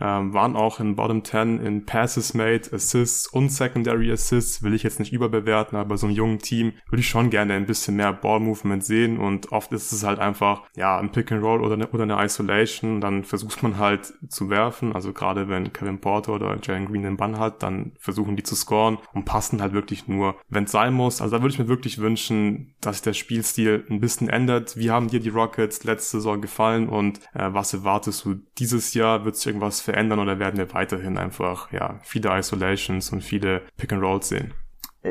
[0.00, 4.82] ähm, waren auch in Bottom 10 in Passes made, Assists und Secondary Assists, will ich
[4.82, 8.12] jetzt nicht überbewerten, aber so einem jungen Team würde ich schon gerne ein bisschen mehr
[8.12, 11.74] Ball Movement sehen und oft ist es halt einfach, ja, ein Pick and Roll oder
[11.74, 16.34] eine, oder eine Isolation, dann versucht man halt zu werfen, also gerade wenn Kevin Porter
[16.34, 20.08] oder Jalen Green den Bann hat, dann versuchen die zu scoren und passen halt wirklich
[20.08, 21.20] nur, wenn es sein muss.
[21.20, 24.76] Also da würde ich mir wirklich wünschen, dass sich der Spielstil ein bisschen ändert.
[24.76, 29.24] Wie haben dir die Rockets letzte Saison gefallen und äh, was erwartest du dieses Jahr?
[29.24, 33.92] Wird sich irgendwas verändern oder werden wir weiterhin einfach ja viele Isolations und viele Pick
[33.92, 34.54] and Rolls sehen?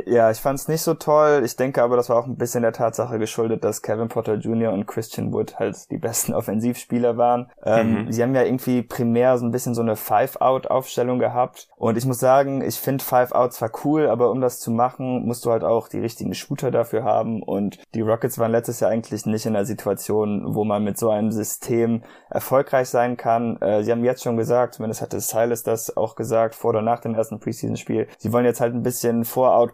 [0.07, 1.43] Ja, ich fand es nicht so toll.
[1.45, 4.73] Ich denke aber, das war auch ein bisschen der Tatsache geschuldet, dass Kevin Potter Jr.
[4.73, 7.51] und Christian Wood halt die besten Offensivspieler waren.
[7.63, 8.11] Ähm, mhm.
[8.11, 11.67] Sie haben ja irgendwie primär so ein bisschen so eine Five-Out-Aufstellung gehabt.
[11.75, 15.45] Und ich muss sagen, ich finde Five-Out zwar cool, aber um das zu machen, musst
[15.45, 17.43] du halt auch die richtigen Shooter dafür haben.
[17.43, 21.11] Und die Rockets waren letztes Jahr eigentlich nicht in der Situation, wo man mit so
[21.11, 22.01] einem System
[22.31, 23.61] erfolgreich sein kann.
[23.61, 26.99] Äh, sie haben jetzt schon gesagt, zumindest hatte Silas das auch gesagt, vor oder nach
[26.99, 29.23] dem ersten Preseason-Spiel, sie wollen jetzt halt ein bisschen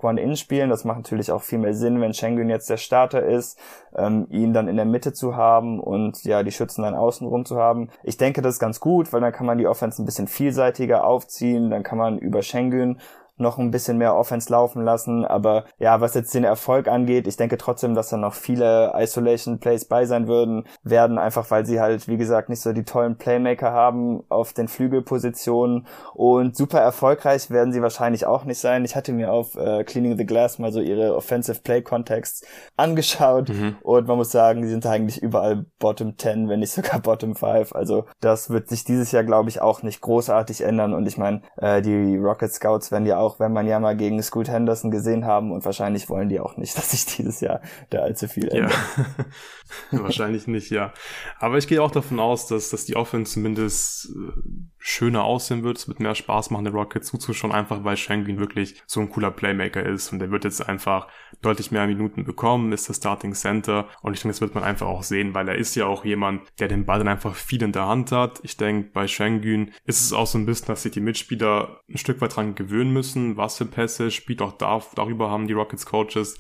[0.10, 0.70] vor-out One-In spielen.
[0.70, 3.60] Das macht natürlich auch viel mehr Sinn, wenn Schengen jetzt der Starter ist,
[3.96, 7.58] ähm, ihn dann in der Mitte zu haben und ja, die Schützen dann außenrum zu
[7.58, 7.90] haben.
[8.04, 11.06] Ich denke, das ist ganz gut, weil dann kann man die Offense ein bisschen vielseitiger
[11.06, 13.00] aufziehen, dann kann man über Schengen
[13.40, 15.26] noch ein bisschen mehr Offense laufen lassen.
[15.26, 19.60] Aber ja, was jetzt den Erfolg angeht, ich denke trotzdem, dass da noch viele Isolation
[19.60, 23.18] Plays bei sein würden, werden, einfach weil sie halt, wie gesagt, nicht so die tollen
[23.18, 25.88] Playmaker haben auf den Flügelpositionen.
[26.14, 28.86] Und super erfolgreich werden sie wahrscheinlich auch nicht sein.
[28.86, 32.46] Ich hatte mir auf äh, Cleaning the Glass mal so ihre Offensive Play Contexts
[32.78, 33.78] angeschaut mhm.
[33.82, 37.74] und man muss sagen, die sind eigentlich überall Bottom 10, wenn nicht sogar Bottom 5.
[37.74, 40.94] Also das wird sich dieses Jahr, glaube ich, auch nicht großartig ändern.
[40.94, 43.96] Und ich meine, äh, die Rocket Scouts werden ja auch auch wenn man ja mal
[43.96, 47.62] gegen Scoot Henderson gesehen haben und wahrscheinlich wollen die auch nicht, dass sich dieses Jahr
[47.92, 48.74] da allzu viel ändert.
[48.98, 49.06] Ja.
[49.92, 50.94] wahrscheinlich nicht, ja.
[51.40, 54.32] Aber ich gehe auch davon aus, dass, dass die Offense zumindest äh,
[54.78, 55.78] schöner aussehen wird.
[55.78, 59.32] Es wird mehr Spaß machen, der Rocket zuzuschauen, einfach weil Schengen wirklich so ein cooler
[59.32, 61.08] Playmaker ist und der wird jetzt einfach
[61.42, 64.88] deutlich mehr Minuten bekommen, ist der Starting Center und ich denke, das wird man einfach
[64.88, 67.72] auch sehen, weil er ist ja auch jemand, der den Ball dann einfach viel in
[67.72, 68.40] der Hand hat.
[68.44, 71.98] Ich denke, bei Schengen ist es auch so ein bisschen, dass sich die Mitspieler ein
[71.98, 75.86] Stück weit dran gewöhnen müssen, was für Pässe spielt auch da, darüber haben die Rockets
[75.86, 76.38] Coaches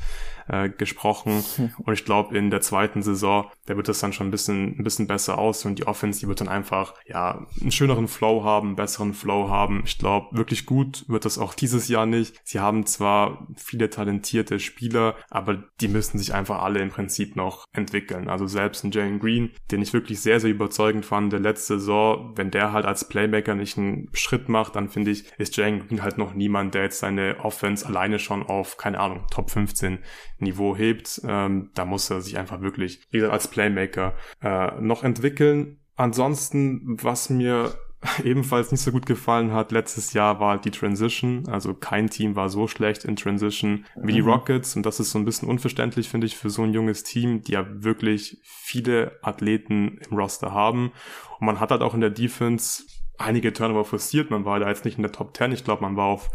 [0.49, 1.43] äh, gesprochen.
[1.77, 4.83] Und ich glaube, in der zweiten Saison, da wird das dann schon ein bisschen, ein
[4.83, 8.69] bisschen besser aus und die Offense, die wird dann einfach, ja, einen schöneren Flow haben,
[8.69, 9.83] einen besseren Flow haben.
[9.85, 12.39] Ich glaube, wirklich gut wird das auch dieses Jahr nicht.
[12.43, 17.65] Sie haben zwar viele talentierte Spieler, aber die müssen sich einfach alle im Prinzip noch
[17.71, 18.27] entwickeln.
[18.27, 22.33] Also selbst ein Jalen Green, den ich wirklich sehr, sehr überzeugend fand, der letzte Saison,
[22.35, 26.01] wenn der halt als Playmaker nicht einen Schritt macht, dann finde ich, ist Jalen Green
[26.01, 29.99] halt noch niemand, der jetzt seine Offense alleine schon auf, keine Ahnung, Top 15
[30.41, 31.21] Niveau hebt.
[31.25, 35.79] Ähm, da muss er sich einfach wirklich, wie gesagt, als Playmaker äh, noch entwickeln.
[35.95, 37.73] Ansonsten, was mir
[38.23, 41.47] ebenfalls nicht so gut gefallen hat letztes Jahr war die Transition.
[41.49, 44.29] Also kein Team war so schlecht in Transition wie die mhm.
[44.29, 47.41] Rockets und das ist so ein bisschen unverständlich, finde ich, für so ein junges Team,
[47.41, 50.91] die ja wirklich viele Athleten im Roster haben.
[51.39, 52.83] Und man hat halt auch in der Defense
[53.17, 54.31] einige Turnover forciert.
[54.31, 55.51] Man war da jetzt nicht in der Top 10.
[55.51, 56.29] Ich glaube, man war auf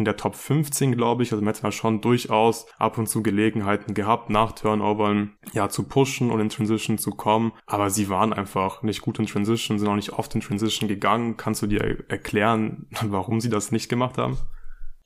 [0.00, 1.30] in der Top 15, glaube ich.
[1.30, 6.30] Also man hat schon durchaus ab und zu Gelegenheiten gehabt, nach Turnovern ja zu pushen
[6.30, 7.52] und in Transition zu kommen.
[7.66, 11.36] Aber sie waren einfach nicht gut in Transition, sind auch nicht oft in Transition gegangen.
[11.36, 14.38] Kannst du dir erklären, warum sie das nicht gemacht haben?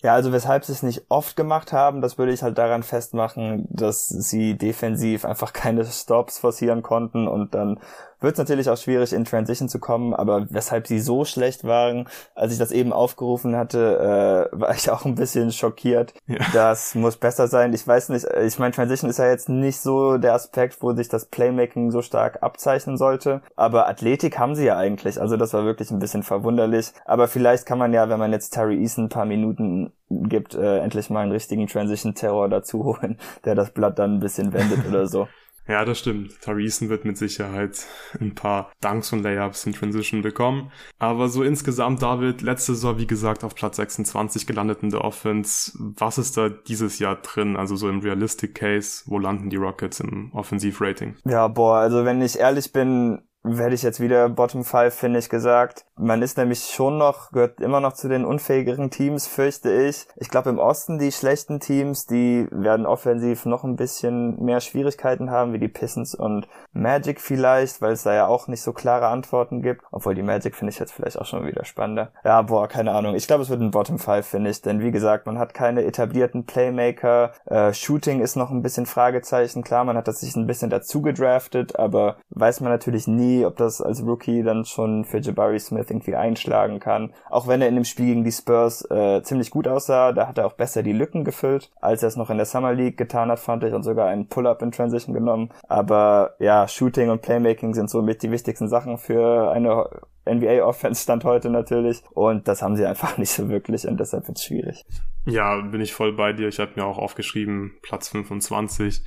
[0.05, 3.67] Ja, also weshalb sie es nicht oft gemacht haben, das würde ich halt daran festmachen,
[3.71, 7.81] dass sie defensiv einfach keine Stops forcieren konnten und dann
[8.25, 12.09] wird es natürlich auch schwierig, in Transition zu kommen, aber weshalb sie so schlecht waren,
[12.35, 16.15] als ich das eben aufgerufen hatte, äh, war ich auch ein bisschen schockiert.
[16.27, 16.39] Ja.
[16.53, 17.73] Das muss besser sein.
[17.73, 21.09] Ich weiß nicht, ich meine, Transition ist ja jetzt nicht so der Aspekt, wo sich
[21.09, 25.65] das Playmaking so stark abzeichnen sollte, aber Athletik haben sie ja eigentlich, also das war
[25.65, 29.09] wirklich ein bisschen verwunderlich, aber vielleicht kann man ja, wenn man jetzt Terry Eason ein
[29.09, 34.15] paar Minuten gibt, äh, endlich mal einen richtigen Transition-Terror dazu holen, der das Blatt dann
[34.15, 35.29] ein bisschen wendet oder so.
[35.67, 36.41] Ja, das stimmt.
[36.41, 37.87] Tarisen wird mit Sicherheit
[38.21, 40.71] ein paar Dunks und Layups in Transition bekommen.
[40.99, 45.73] Aber so insgesamt, David, letzte Saison, wie gesagt, auf Platz 26 gelandet in der Offense.
[45.79, 47.57] Was ist da dieses Jahr drin?
[47.57, 51.17] Also so im Realistic Case, wo landen die Rockets im Offensivrating?
[51.25, 55.29] Ja, boah, also wenn ich ehrlich bin, werde ich jetzt wieder Bottom 5, finde ich,
[55.29, 55.85] gesagt.
[55.97, 60.07] Man ist nämlich schon noch, gehört immer noch zu den unfähigeren Teams, fürchte ich.
[60.17, 65.31] Ich glaube, im Osten die schlechten Teams, die werden offensiv noch ein bisschen mehr Schwierigkeiten
[65.31, 69.09] haben, wie die Pistons und Magic vielleicht, weil es da ja auch nicht so klare
[69.09, 69.83] Antworten gibt.
[69.93, 72.13] Obwohl die Magic finde ich jetzt vielleicht auch schon wieder spannender.
[72.25, 73.15] Ja, boah, keine Ahnung.
[73.15, 74.63] Ich glaube, es wird ein Bottom 5, finde ich.
[74.63, 77.33] Denn wie gesagt, man hat keine etablierten Playmaker.
[77.45, 79.63] Äh, Shooting ist noch ein bisschen Fragezeichen.
[79.63, 83.57] Klar, man hat das sich ein bisschen dazu gedraftet, aber weiß man natürlich nie, ob
[83.57, 87.13] das als Rookie dann schon für Jabari Smith irgendwie einschlagen kann.
[87.31, 90.39] Auch wenn er in dem Spiel gegen die Spurs äh, ziemlich gut aussah, da hat
[90.39, 93.31] er auch besser die Lücken gefüllt, als er es noch in der Summer League getan
[93.31, 95.51] hat, fand ich, und sogar einen Pull-up in Transition genommen.
[95.69, 99.89] Aber ja, Shooting und Playmaking sind somit die wichtigsten Sachen für eine
[100.27, 102.03] NBA-Offense stand heute natürlich.
[102.13, 104.85] Und das haben sie einfach nicht so wirklich und deshalb wird es schwierig.
[105.27, 106.49] Ja, bin ich voll bei dir.
[106.49, 109.03] Ich habe mir auch aufgeschrieben, Platz 25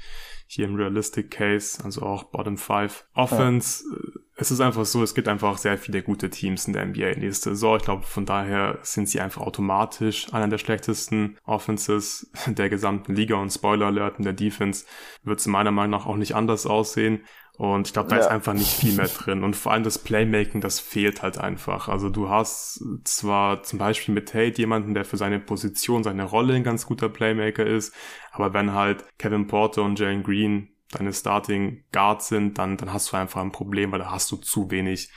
[0.47, 3.05] hier im Realistic Case, also auch Bottom 5.
[3.13, 3.97] Offense, ja.
[3.97, 7.15] Äh, es ist einfach so, es gibt einfach sehr viele gute Teams in der NBA
[7.17, 7.77] nächste Saison.
[7.77, 13.35] Ich glaube, von daher sind sie einfach automatisch einer der schlechtesten Offenses der gesamten Liga
[13.35, 14.85] und Spoiler Alert in der Defense
[15.23, 17.23] wird es meiner Meinung nach auch nicht anders aussehen.
[17.57, 18.21] Und ich glaube, da ja.
[18.21, 19.43] ist einfach nicht viel mehr drin.
[19.43, 21.87] Und vor allem das Playmaking, das fehlt halt einfach.
[21.87, 26.53] Also du hast zwar zum Beispiel mit Tate jemanden, der für seine Position, seine Rolle
[26.53, 27.95] ein ganz guter Playmaker ist,
[28.31, 33.11] aber wenn halt Kevin Porter und Jalen Green deine Starting Guards sind, dann, dann hast
[33.11, 35.11] du einfach ein Problem, weil da hast du zu wenig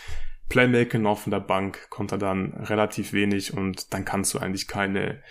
[0.48, 4.66] Playmaking auf von der Bank, kommt da dann relativ wenig und dann kannst du eigentlich
[4.66, 5.22] keine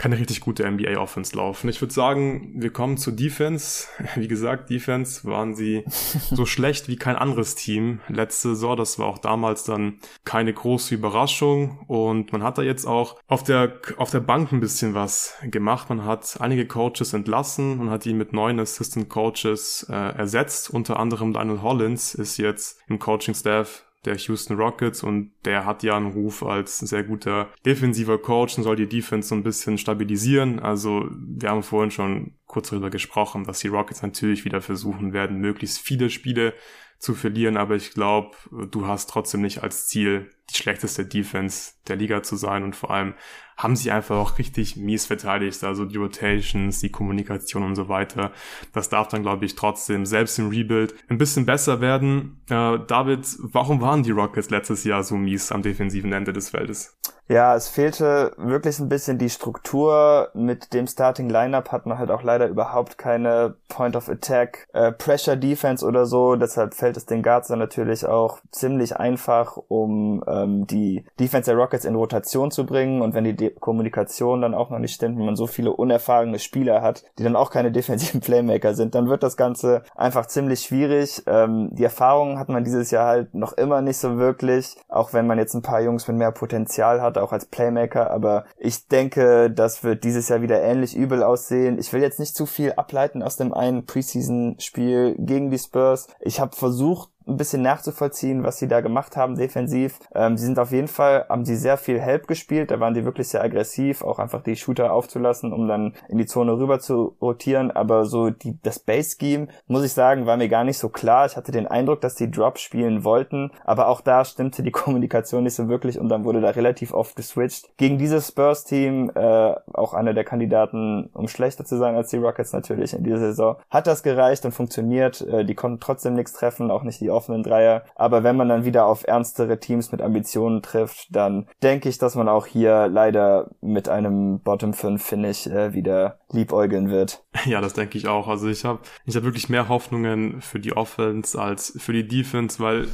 [0.00, 1.68] keine richtig gute NBA-Offense laufen.
[1.68, 3.86] Ich würde sagen, wir kommen zur Defense.
[4.16, 5.84] Wie gesagt, Defense waren sie
[6.30, 8.78] so schlecht wie kein anderes Team letzte Saison.
[8.78, 11.84] Das war auch damals dann keine große Überraschung.
[11.86, 15.90] Und man hat da jetzt auch auf der, auf der Bank ein bisschen was gemacht.
[15.90, 20.70] Man hat einige Coaches entlassen und hat die mit neuen Assistant Coaches äh, ersetzt.
[20.70, 25.96] Unter anderem Daniel Hollins ist jetzt im Coaching-Staff der Houston Rockets und der hat ja
[25.96, 30.58] einen Ruf als sehr guter defensiver Coach und soll die Defense so ein bisschen stabilisieren.
[30.58, 35.38] Also wir haben vorhin schon kurz darüber gesprochen, dass die Rockets natürlich wieder versuchen werden,
[35.38, 36.54] möglichst viele Spiele
[37.00, 38.36] zu verlieren, aber ich glaube,
[38.70, 42.90] du hast trotzdem nicht als Ziel, die schlechteste Defense der Liga zu sein und vor
[42.90, 43.14] allem
[43.56, 48.32] haben sie einfach auch richtig mies verteidigt, also die Rotations, die Kommunikation und so weiter.
[48.72, 52.42] Das darf dann, glaube ich, trotzdem selbst im Rebuild ein bisschen besser werden.
[52.50, 56.98] Äh, David, warum waren die Rockets letztes Jahr so mies am defensiven Ende des Feldes?
[57.30, 60.30] Ja, es fehlte wirklich ein bisschen die Struktur.
[60.34, 64.90] Mit dem Starting Lineup hat man halt auch leider überhaupt keine Point of Attack, äh,
[64.90, 66.34] Pressure Defense oder so.
[66.34, 71.56] Deshalb fällt es den Guards dann natürlich auch ziemlich einfach, um ähm, die Defense der
[71.56, 73.00] Rockets in Rotation zu bringen.
[73.00, 76.40] Und wenn die De Kommunikation dann auch noch nicht stimmt, wenn man so viele unerfahrene
[76.40, 80.62] Spieler hat, die dann auch keine defensiven Playmaker sind, dann wird das Ganze einfach ziemlich
[80.62, 81.22] schwierig.
[81.28, 85.28] Ähm, die Erfahrungen hat man dieses Jahr halt noch immer nicht so wirklich, auch wenn
[85.28, 89.50] man jetzt ein paar Jungs mit mehr Potenzial hat auch als Playmaker, aber ich denke,
[89.50, 91.78] das wird dieses Jahr wieder ähnlich übel aussehen.
[91.78, 96.08] Ich will jetzt nicht zu viel ableiten aus dem einen Preseason-Spiel gegen die Spurs.
[96.20, 99.98] Ich habe versucht, ein bisschen nachzuvollziehen, was sie da gemacht haben defensiv.
[100.14, 103.04] Ähm, sie sind auf jeden Fall, haben sie sehr viel Help gespielt, da waren die
[103.04, 107.16] wirklich sehr aggressiv, auch einfach die Shooter aufzulassen, um dann in die Zone rüber zu
[107.20, 111.26] rotieren, aber so die, das Base-Scheme, muss ich sagen, war mir gar nicht so klar.
[111.26, 115.44] Ich hatte den Eindruck, dass die Drop spielen wollten, aber auch da stimmte die Kommunikation
[115.44, 117.68] nicht so wirklich und dann wurde da relativ oft geswitcht.
[117.76, 122.52] Gegen dieses Spurs-Team, äh, auch einer der Kandidaten, um schlechter zu sein als die Rockets
[122.52, 125.20] natürlich in dieser Saison, hat das gereicht und funktioniert.
[125.20, 127.84] Äh, die konnten trotzdem nichts treffen, auch nicht die offenen Dreier.
[127.94, 132.14] Aber wenn man dann wieder auf ernstere Teams mit Ambitionen trifft, dann denke ich, dass
[132.14, 137.22] man auch hier leider mit einem Bottom 5 Finish äh, wieder liebäugeln wird.
[137.46, 138.28] Ja, das denke ich auch.
[138.28, 142.62] Also ich habe ich hab wirklich mehr Hoffnungen für die Offense als für die Defense,
[142.62, 142.86] weil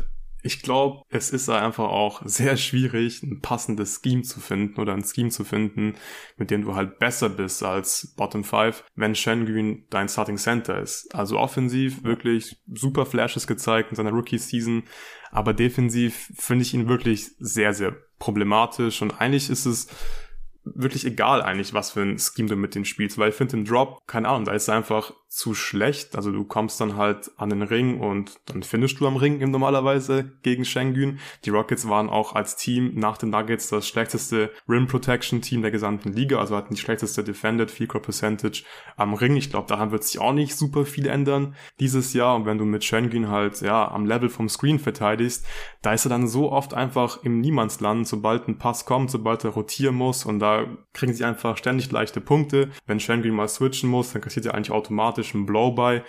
[0.46, 5.04] ich glaube, es ist einfach auch sehr schwierig, ein passendes Scheme zu finden oder ein
[5.04, 5.94] Scheme zu finden,
[6.37, 11.12] mit dem du halt besser bist als Bottom 5, wenn Shengun dein Starting Center ist.
[11.14, 14.85] Also offensiv wirklich super Flashes gezeigt in seiner Rookie-Season,
[15.32, 19.88] aber defensiv finde ich ihn wirklich sehr, sehr problematisch und eigentlich ist es
[20.74, 23.64] wirklich egal eigentlich, was für ein Scheme du mit dem spielst, weil ich finde im
[23.64, 26.16] Drop, keine Ahnung, da ist einfach zu schlecht.
[26.16, 29.50] Also du kommst dann halt an den Ring und dann findest du am Ring im
[29.50, 31.18] normalerweise gegen Schengen.
[31.44, 35.70] Die Rockets waren auch als Team nach den Nuggets das schlechteste Rim Protection Team der
[35.70, 38.64] gesamten Liga, also hatten die schlechteste Defended Field Goal Percentage
[38.96, 39.37] am Ring.
[39.37, 42.35] Ich glaube, daran wird sich auch nicht super viel ändern dieses Jahr.
[42.37, 45.44] Und wenn du mit Schengen halt ja am Level vom Screen verteidigst,
[45.83, 49.50] da ist er dann so oft einfach im Niemandsland, sobald ein Pass kommt, sobald er
[49.50, 50.56] rotieren muss und da
[50.92, 52.71] kriegen sie einfach ständig leichte Punkte.
[52.87, 56.02] Wenn Schengen mal switchen muss, dann kassiert er eigentlich automatisch automatisch ein Blow-by.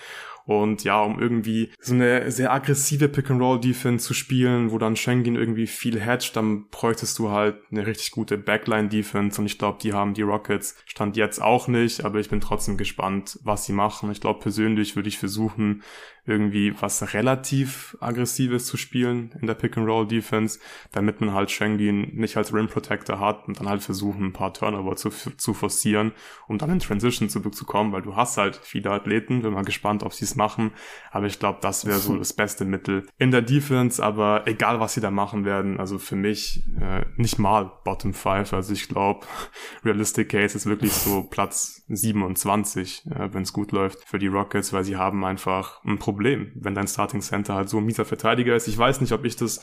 [0.45, 5.67] Und ja, um irgendwie so eine sehr aggressive Pick-and-Roll-Defense zu spielen, wo dann Schengen irgendwie
[5.67, 9.41] viel hatcht, dann bräuchtest du halt eine richtig gute Backline-Defense.
[9.41, 12.77] Und ich glaube, die haben die Rockets Stand jetzt auch nicht, aber ich bin trotzdem
[12.77, 14.09] gespannt, was sie machen.
[14.09, 15.83] Ich glaube, persönlich würde ich versuchen,
[16.27, 20.59] irgendwie was relativ aggressives zu spielen in der Pick-and-Roll-Defense,
[20.91, 21.77] damit man halt Schengen
[22.15, 26.11] nicht als Rim Protector hat und dann halt versuchen, ein paar Turnover zu, zu forcieren,
[26.47, 30.13] um dann in Transition zurückzukommen, weil du hast halt viele Athleten, bin mal gespannt, ob
[30.13, 30.71] sie es machen,
[31.11, 33.07] aber ich glaube, das wäre so das beste Mittel.
[33.17, 37.39] In der Defense, aber egal, was sie da machen werden, also für mich äh, nicht
[37.39, 39.25] mal Bottom 5, also ich glaube,
[39.85, 44.73] Realistic Case ist wirklich so Platz 27, äh, wenn es gut läuft für die Rockets,
[44.73, 48.05] weil sie haben einfach ein Problem Problem, wenn dein Starting Center halt so ein mieser
[48.05, 48.67] Verteidiger ist.
[48.67, 49.59] Ich weiß nicht, ob ich das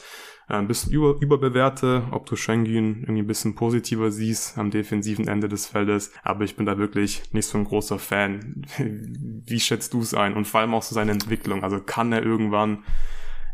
[0.49, 5.27] äh, ein bisschen über, überbewerte, ob du Schengen irgendwie ein bisschen positiver siehst am defensiven
[5.27, 8.65] Ende des Feldes, aber ich bin da wirklich nicht so ein großer Fan.
[8.79, 10.35] Wie schätzt du es ein?
[10.35, 11.65] Und vor allem auch so seine Entwicklung.
[11.65, 12.85] Also kann er irgendwann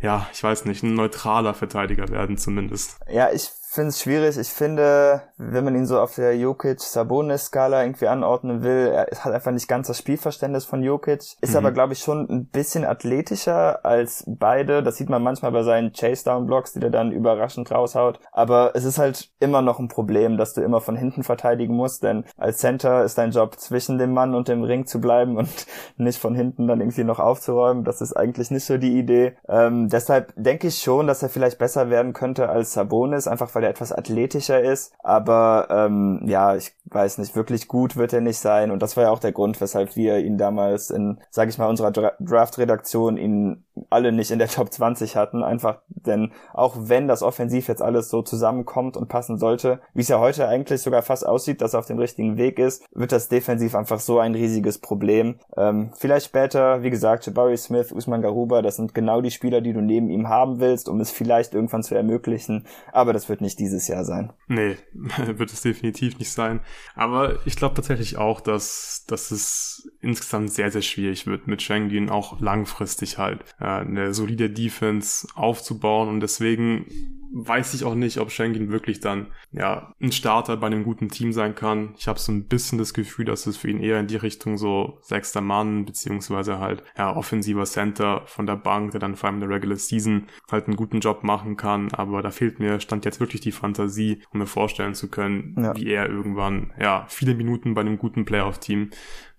[0.03, 2.99] ja, ich weiß nicht, ein neutraler Verteidiger werden zumindest.
[3.13, 4.37] Ja, ich finde es schwierig.
[4.37, 9.53] Ich finde, wenn man ihn so auf der Jokic-Sabonis-Skala irgendwie anordnen will, er hat einfach
[9.53, 11.37] nicht ganz das Spielverständnis von Jokic.
[11.41, 11.57] Ist mhm.
[11.57, 14.83] aber, glaube ich, schon ein bisschen athletischer als beide.
[14.83, 18.19] Das sieht man manchmal bei seinen Chase-Down-Blocks, die der dann überraschend raushaut.
[18.33, 22.03] Aber es ist halt immer noch ein Problem, dass du immer von hinten verteidigen musst,
[22.03, 25.67] denn als Center ist dein Job zwischen dem Mann und dem Ring zu bleiben und
[25.97, 27.85] nicht von hinten dann irgendwie noch aufzuräumen.
[27.85, 29.37] Das ist eigentlich nicht so die Idee.
[29.49, 33.60] Ähm, deshalb denke ich schon, dass er vielleicht besser werden könnte als Sabonis, einfach weil
[33.61, 34.95] weil er etwas athletischer ist.
[35.01, 38.71] Aber ähm, ja, ich weiß nicht, wirklich gut wird er nicht sein.
[38.71, 41.69] Und das war ja auch der Grund, weshalb wir ihn damals in, sag ich mal,
[41.69, 45.43] unserer Dra Draft-Redaktion ihn alle nicht in der Top 20 hatten.
[45.43, 50.09] Einfach, denn auch wenn das offensiv jetzt alles so zusammenkommt und passen sollte, wie es
[50.09, 53.29] ja heute eigentlich sogar fast aussieht, dass er auf dem richtigen Weg ist, wird das
[53.29, 55.37] defensiv einfach so ein riesiges Problem.
[55.57, 59.73] Ähm, vielleicht später, wie gesagt, Jabari Smith, Usman Garuba, das sind genau die Spieler, die
[59.73, 62.67] du neben ihm haben willst, um es vielleicht irgendwann zu ermöglichen.
[62.93, 64.33] Aber das wird nicht dieses Jahr sein.
[64.49, 64.77] Nee,
[65.27, 66.61] wird es definitiv nicht sein.
[66.95, 72.11] Aber ich glaube tatsächlich auch, dass, dass es insgesamt sehr, sehr schwierig wird, mit Schengen
[72.11, 76.09] auch langfristig halt äh, eine solide Defense aufzubauen.
[76.09, 76.87] Und deswegen
[77.33, 81.33] weiß ich auch nicht, ob Schengen wirklich dann ja ein Starter bei einem guten Team
[81.33, 81.95] sein kann.
[81.97, 84.59] Ich habe so ein bisschen das Gefühl, dass es für ihn eher in die Richtung
[84.59, 89.41] so sechster Mann beziehungsweise halt ja offensiver Center von der Bank, der dann vor allem
[89.41, 91.93] in der Regular Season halt einen guten Job machen kann.
[91.93, 95.77] Aber da fehlt mir stand jetzt wirklich die Fantasie, um mir vorstellen zu können, ja.
[95.77, 98.91] wie er irgendwann ja viele Minuten bei einem guten Playoff-Team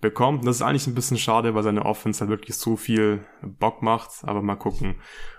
[0.02, 0.46] bekommt.
[0.46, 4.10] Das ist eigentlich ein bisschen schade, weil seine Offense halt wirklich so viel Bock macht.
[4.24, 4.96] Aber mal gucken,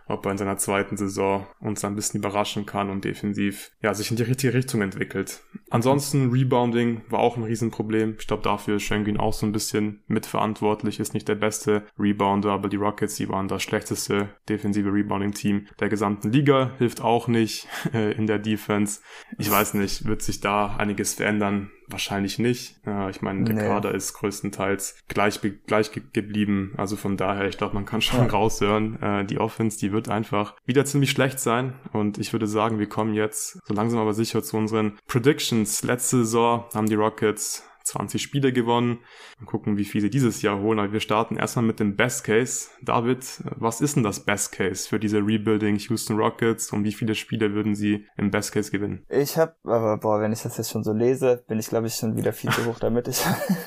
[0.07, 4.11] ob er in seiner zweiten Saison uns ein bisschen überraschen kann und defensiv ja sich
[4.11, 5.41] in die richtige Richtung entwickelt.
[5.69, 8.15] Ansonsten Rebounding war auch ein Riesenproblem.
[8.19, 10.99] Ich glaube, dafür ist Schengen auch so ein bisschen mitverantwortlich.
[10.99, 15.89] Ist nicht der beste Rebounder, aber die Rockets, die waren das schlechteste defensive Rebounding-Team der
[15.89, 16.71] gesamten Liga.
[16.77, 19.01] Hilft auch nicht äh, in der Defense.
[19.37, 21.71] Ich weiß nicht, wird sich da einiges verändern?
[21.87, 22.79] Wahrscheinlich nicht.
[23.09, 23.61] Ich meine, der nee.
[23.61, 26.73] Kader ist größtenteils gleich, gleich geblieben.
[26.77, 28.27] Also von daher, ich glaube, man kann schon ja.
[28.27, 31.73] raushören, äh, die Offense, die wird einfach wieder ziemlich schlecht sein.
[31.91, 35.83] Und ich würde sagen, wir kommen jetzt so langsam aber sicher zu unseren Predictions.
[35.83, 38.99] Letzte Saison haben die Rockets 20 Spiele gewonnen.
[39.39, 40.79] Mal gucken, wie viele dieses Jahr holen.
[40.79, 42.69] Aber wir starten erstmal mit dem Best Case.
[42.81, 47.15] David, was ist denn das Best Case für diese Rebuilding Houston Rockets und wie viele
[47.15, 49.05] Spiele würden sie im Best Case gewinnen?
[49.09, 51.95] Ich habe, aber boah, wenn ich das jetzt schon so lese, bin ich glaube ich
[51.95, 53.07] schon wieder viel zu hoch damit.
[53.07, 53.21] Ich,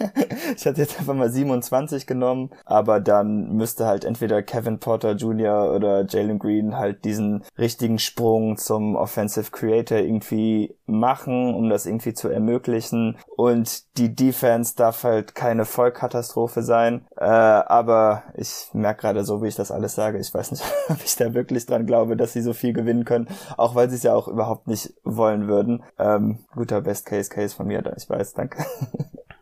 [0.56, 5.74] ich hatte jetzt einfach mal 27 genommen, aber dann müsste halt entweder Kevin Porter Jr.
[5.74, 12.14] oder Jalen Green halt diesen richtigen Sprung zum Offensive Creator irgendwie machen, um das irgendwie
[12.14, 13.16] zu ermöglichen.
[13.36, 17.06] Und die Defense darf halt keine Vollkatastrophe sein.
[17.16, 20.98] Äh, aber ich merke gerade so, wie ich das alles sage, ich weiß nicht, ob
[21.04, 24.02] ich da wirklich dran glaube, dass sie so viel gewinnen können, auch weil sie es
[24.02, 25.82] ja auch überhaupt nicht wollen würden.
[25.98, 28.64] Ähm, guter Best Case Case von mir, ich weiß, danke.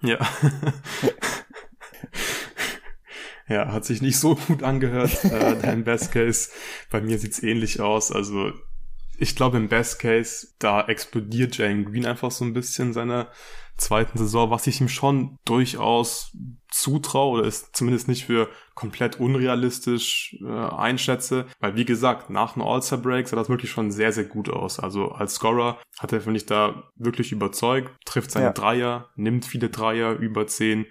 [0.05, 0.19] Ja.
[3.49, 6.51] ja, hat sich nicht so gut angehört, äh, dein Best Case.
[6.91, 8.13] Bei mir sieht's ähnlich aus.
[8.13, 8.53] Also
[9.19, 13.29] ich glaube im Best Case, da explodiert Jane Green einfach so ein bisschen seiner
[13.77, 16.37] zweiten Saison, was ich ihm schon durchaus
[16.71, 22.67] zutraue oder ist zumindest nicht für komplett unrealistisch äh, einschätze, weil wie gesagt, nach einem
[22.67, 24.81] All-Star-Break sah das wirklich schon sehr, sehr gut aus.
[24.81, 28.53] Also als Scorer hat er, finde ich, da wirklich überzeugt, trifft seine ja.
[28.53, 30.87] Dreier, nimmt viele Dreier, über zehn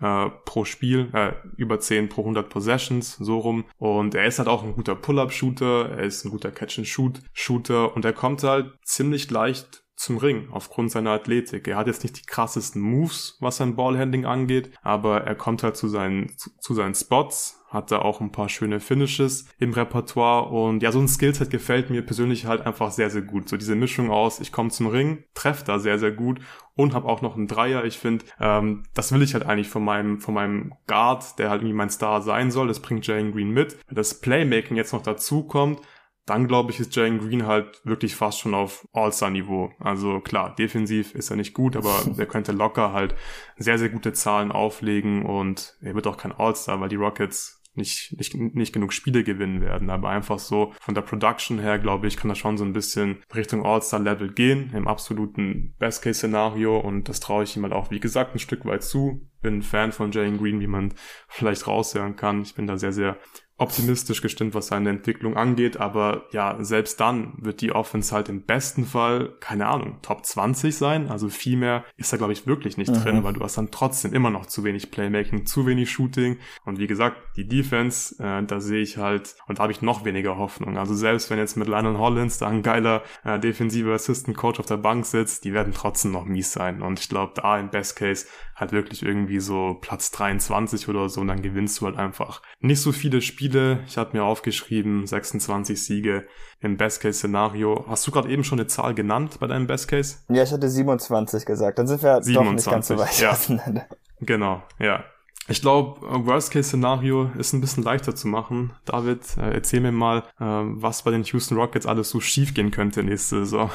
[0.00, 3.64] äh, pro Spiel, äh, über 10 pro 100 Possessions, so rum.
[3.78, 8.12] Und er ist halt auch ein guter Pull-Up-Shooter, er ist ein guter Catch-and-Shoot-Shooter und er
[8.12, 11.66] kommt halt ziemlich leicht zum Ring aufgrund seiner Athletik.
[11.66, 15.76] Er hat jetzt nicht die krassesten Moves, was sein Ballhandling angeht, aber er kommt halt
[15.76, 20.48] zu seinen, zu, zu seinen Spots, hat da auch ein paar schöne Finishes im Repertoire
[20.48, 23.48] und ja, so ein Skillset gefällt mir persönlich halt einfach sehr, sehr gut.
[23.48, 26.40] So diese Mischung aus, ich komme zum Ring, treffe da sehr, sehr gut
[26.74, 27.84] und habe auch noch einen Dreier.
[27.84, 31.62] Ich finde, ähm, das will ich halt eigentlich von meinem, von meinem Guard, der halt
[31.62, 32.68] irgendwie mein Star sein soll.
[32.68, 33.76] Das bringt Jalen Green mit.
[33.88, 35.80] Wenn das Playmaking jetzt noch dazu kommt,
[36.26, 39.72] dann glaube ich, ist Jalen Green halt wirklich fast schon auf All-Star-Niveau.
[39.78, 43.14] Also klar, defensiv ist er nicht gut, aber er könnte locker halt
[43.56, 48.16] sehr, sehr gute Zahlen auflegen und er wird auch kein All-Star, weil die Rockets nicht,
[48.16, 49.90] nicht, nicht genug Spiele gewinnen werden.
[49.90, 53.22] Aber einfach so von der Production her, glaube ich, kann das schon so ein bisschen
[53.34, 56.78] Richtung All-Star-Level gehen, im absoluten Best-Case-Szenario.
[56.78, 59.28] Und das traue ich ihm halt auch, wie gesagt, ein Stück weit zu.
[59.42, 60.94] Bin ein Fan von Jalen Green, wie man
[61.28, 62.42] vielleicht raushören kann.
[62.42, 63.18] Ich bin da sehr, sehr
[63.58, 68.42] optimistisch gestimmt, was seine Entwicklung angeht, aber ja, selbst dann wird die Offense halt im
[68.42, 72.76] besten Fall, keine Ahnung, Top 20 sein, also viel mehr ist da glaube ich wirklich
[72.76, 73.02] nicht mhm.
[73.02, 76.38] drin, weil du hast dann trotzdem immer noch zu wenig Playmaking, zu wenig Shooting.
[76.64, 80.04] Und wie gesagt, die Defense, äh, da sehe ich halt und da habe ich noch
[80.04, 84.36] weniger Hoffnung, also selbst wenn jetzt mit Lionel Hollins da ein geiler äh, defensiver Assistant
[84.36, 86.82] Coach auf der Bank sitzt, die werden trotzdem noch mies sein.
[86.82, 88.26] Und ich glaube da im Best Case
[88.56, 92.80] halt wirklich irgendwie so Platz 23 oder so und dann gewinnst du halt einfach nicht
[92.80, 93.80] so viele Spiele.
[93.86, 96.26] Ich habe mir aufgeschrieben 26 Siege
[96.60, 97.84] im Best-Case-Szenario.
[97.86, 100.18] Hast du gerade eben schon eine Zahl genannt bei deinem Best-Case?
[100.30, 101.78] Ja, ich hatte 27 gesagt.
[101.78, 103.30] Dann sind wir 27, doch nicht ganz so weit ja.
[103.32, 103.86] auseinander.
[104.20, 105.04] Genau, ja.
[105.48, 108.72] Ich glaube, Worst-Case-Szenario ist ein bisschen leichter zu machen.
[108.84, 112.72] David, äh, erzähl mir mal, äh, was bei den Houston Rockets alles so schief gehen
[112.72, 113.70] könnte nächste Saison.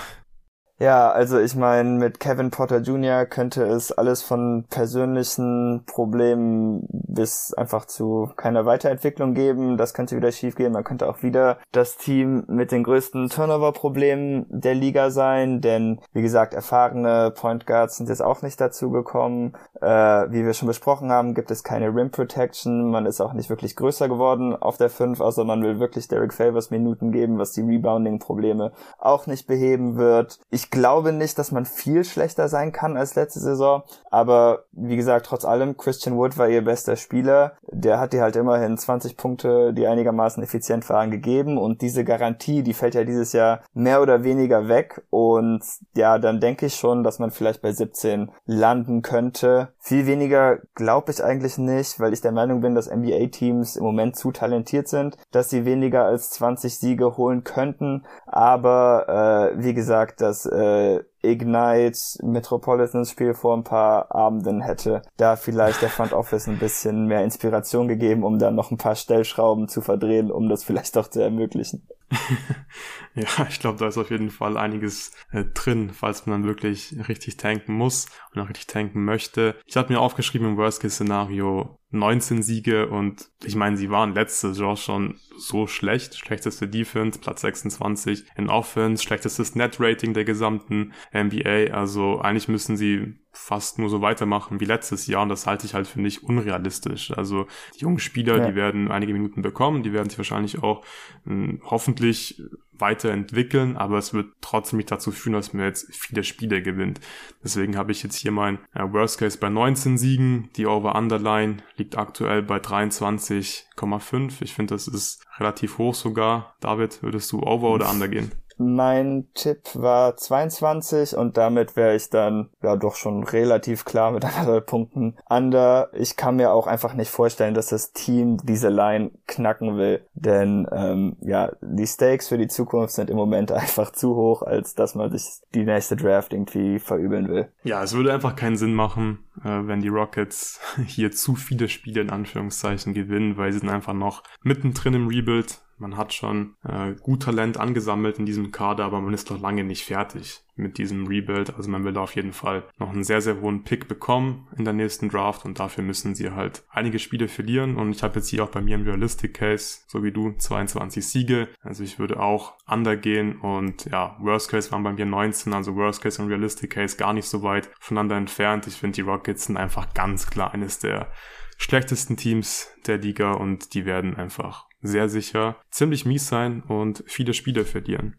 [0.82, 3.28] Ja, also ich meine, mit Kevin Potter Jr.
[3.28, 9.78] könnte es alles von persönlichen Problemen bis einfach zu keiner Weiterentwicklung geben.
[9.78, 10.74] Das könnte wieder schiefgehen.
[10.74, 16.24] Man könnte auch wieder das Team mit den größten Turnover-Problemen der Liga sein, denn wie
[16.24, 19.54] gesagt, erfahrene Point Guards sind jetzt auch nicht dazu gekommen.
[19.82, 22.90] Äh, wie wir schon besprochen haben, gibt es keine Rim Protection.
[22.90, 26.34] Man ist auch nicht wirklich größer geworden auf der 5, also man will wirklich Derek
[26.34, 30.40] Favors Minuten geben, was die Rebounding-Probleme auch nicht beheben wird.
[30.50, 33.84] Ich glaube nicht, dass man viel schlechter sein kann als letzte Saison.
[34.10, 37.54] Aber wie gesagt, trotz allem, Christian Wood war ihr bester Spieler.
[37.72, 41.58] Der hat dir halt immerhin 20 Punkte, die einigermaßen effizient waren, gegeben.
[41.58, 45.04] Und diese Garantie, die fällt ja dieses Jahr mehr oder weniger weg.
[45.10, 45.62] Und
[45.96, 49.74] ja, dann denke ich schon, dass man vielleicht bei 17 landen könnte.
[49.84, 54.16] Viel weniger glaube ich eigentlich nicht, weil ich der Meinung bin, dass NBA-Teams im Moment
[54.16, 58.06] zu talentiert sind, dass sie weniger als 20 Siege holen könnten.
[58.26, 65.02] Aber äh, wie gesagt, das äh, äh, Ignite Metropolitans Spiel vor ein paar Abenden hätte
[65.18, 68.96] da vielleicht der Front Office ein bisschen mehr Inspiration gegeben, um da noch ein paar
[68.96, 71.88] Stellschrauben zu verdrehen, um das vielleicht doch zu ermöglichen.
[73.16, 76.96] ja, ich glaube, da ist auf jeden Fall einiges äh, drin, falls man dann wirklich
[77.08, 79.56] richtig tanken muss und auch richtig tanken möchte.
[79.66, 84.76] Ich habe mir aufgeschrieben im Worst-Case-Szenario 19 Siege und ich meine, sie waren letzte Saison
[84.76, 86.16] schon so schlecht.
[86.16, 91.74] Schlechteste Defense, Platz 26 in Offense, schlechtestes Net-Rating der gesamten NBA.
[91.74, 95.74] Also eigentlich müssen sie fast nur so weitermachen wie letztes Jahr und das halte ich
[95.74, 97.12] halt für nicht unrealistisch.
[97.12, 98.48] Also die jungen Spieler, ja.
[98.48, 100.84] die werden einige Minuten bekommen, die werden sich wahrscheinlich auch
[101.26, 102.42] mh, hm, hoffentlich
[102.82, 107.00] weiterentwickeln, aber es wird trotzdem nicht dazu führen, dass man jetzt viele Spiele gewinnt.
[107.44, 110.50] Deswegen habe ich jetzt hier mein äh, Worst Case bei 19 Siegen.
[110.58, 114.42] Die Over-Underline liegt aktuell bei 23,5.
[114.42, 116.56] Ich finde, das ist relativ hoch sogar.
[116.60, 118.32] David, würdest du Over oder Under gehen?
[118.62, 124.24] Mein Tipp war 22 und damit wäre ich dann ja doch schon relativ klar mit
[124.26, 125.90] anderthalb Punkten under.
[125.94, 130.68] Ich kann mir auch einfach nicht vorstellen, dass das Team diese Line knacken will, denn
[130.72, 134.96] ähm, ja, die Stakes für die Zukunft sind im Moment einfach zu hoch, als dass
[134.96, 137.48] man sich die nächste Draft irgendwie verübeln will.
[137.64, 142.02] Ja, es würde einfach keinen Sinn machen, äh, wenn die Rockets hier zu viele Spiele
[142.02, 146.94] in Anführungszeichen gewinnen, weil sie sind einfach noch mittendrin im Rebuild man hat schon äh,
[147.02, 151.08] gut Talent angesammelt in diesem Kader, aber man ist noch lange nicht fertig mit diesem
[151.08, 151.56] Rebuild.
[151.56, 154.64] Also man will da auf jeden Fall noch einen sehr, sehr hohen Pick bekommen in
[154.64, 157.78] der nächsten Draft und dafür müssen sie halt einige Spiele verlieren.
[157.78, 161.06] Und ich habe jetzt hier auch bei mir im Realistic Case, so wie du, 22
[161.06, 161.50] Siege.
[161.62, 165.76] Also ich würde auch under gehen und ja, Worst Case waren bei mir 19, also
[165.76, 168.68] Worst Case und Realistic Case gar nicht so weit voneinander entfernt.
[168.68, 171.12] Ich finde die Rockets sind einfach ganz klar eines der
[171.58, 177.34] schlechtesten Teams der Liga und die werden einfach sehr sicher ziemlich mies sein und viele
[177.34, 178.16] Spiele verlieren.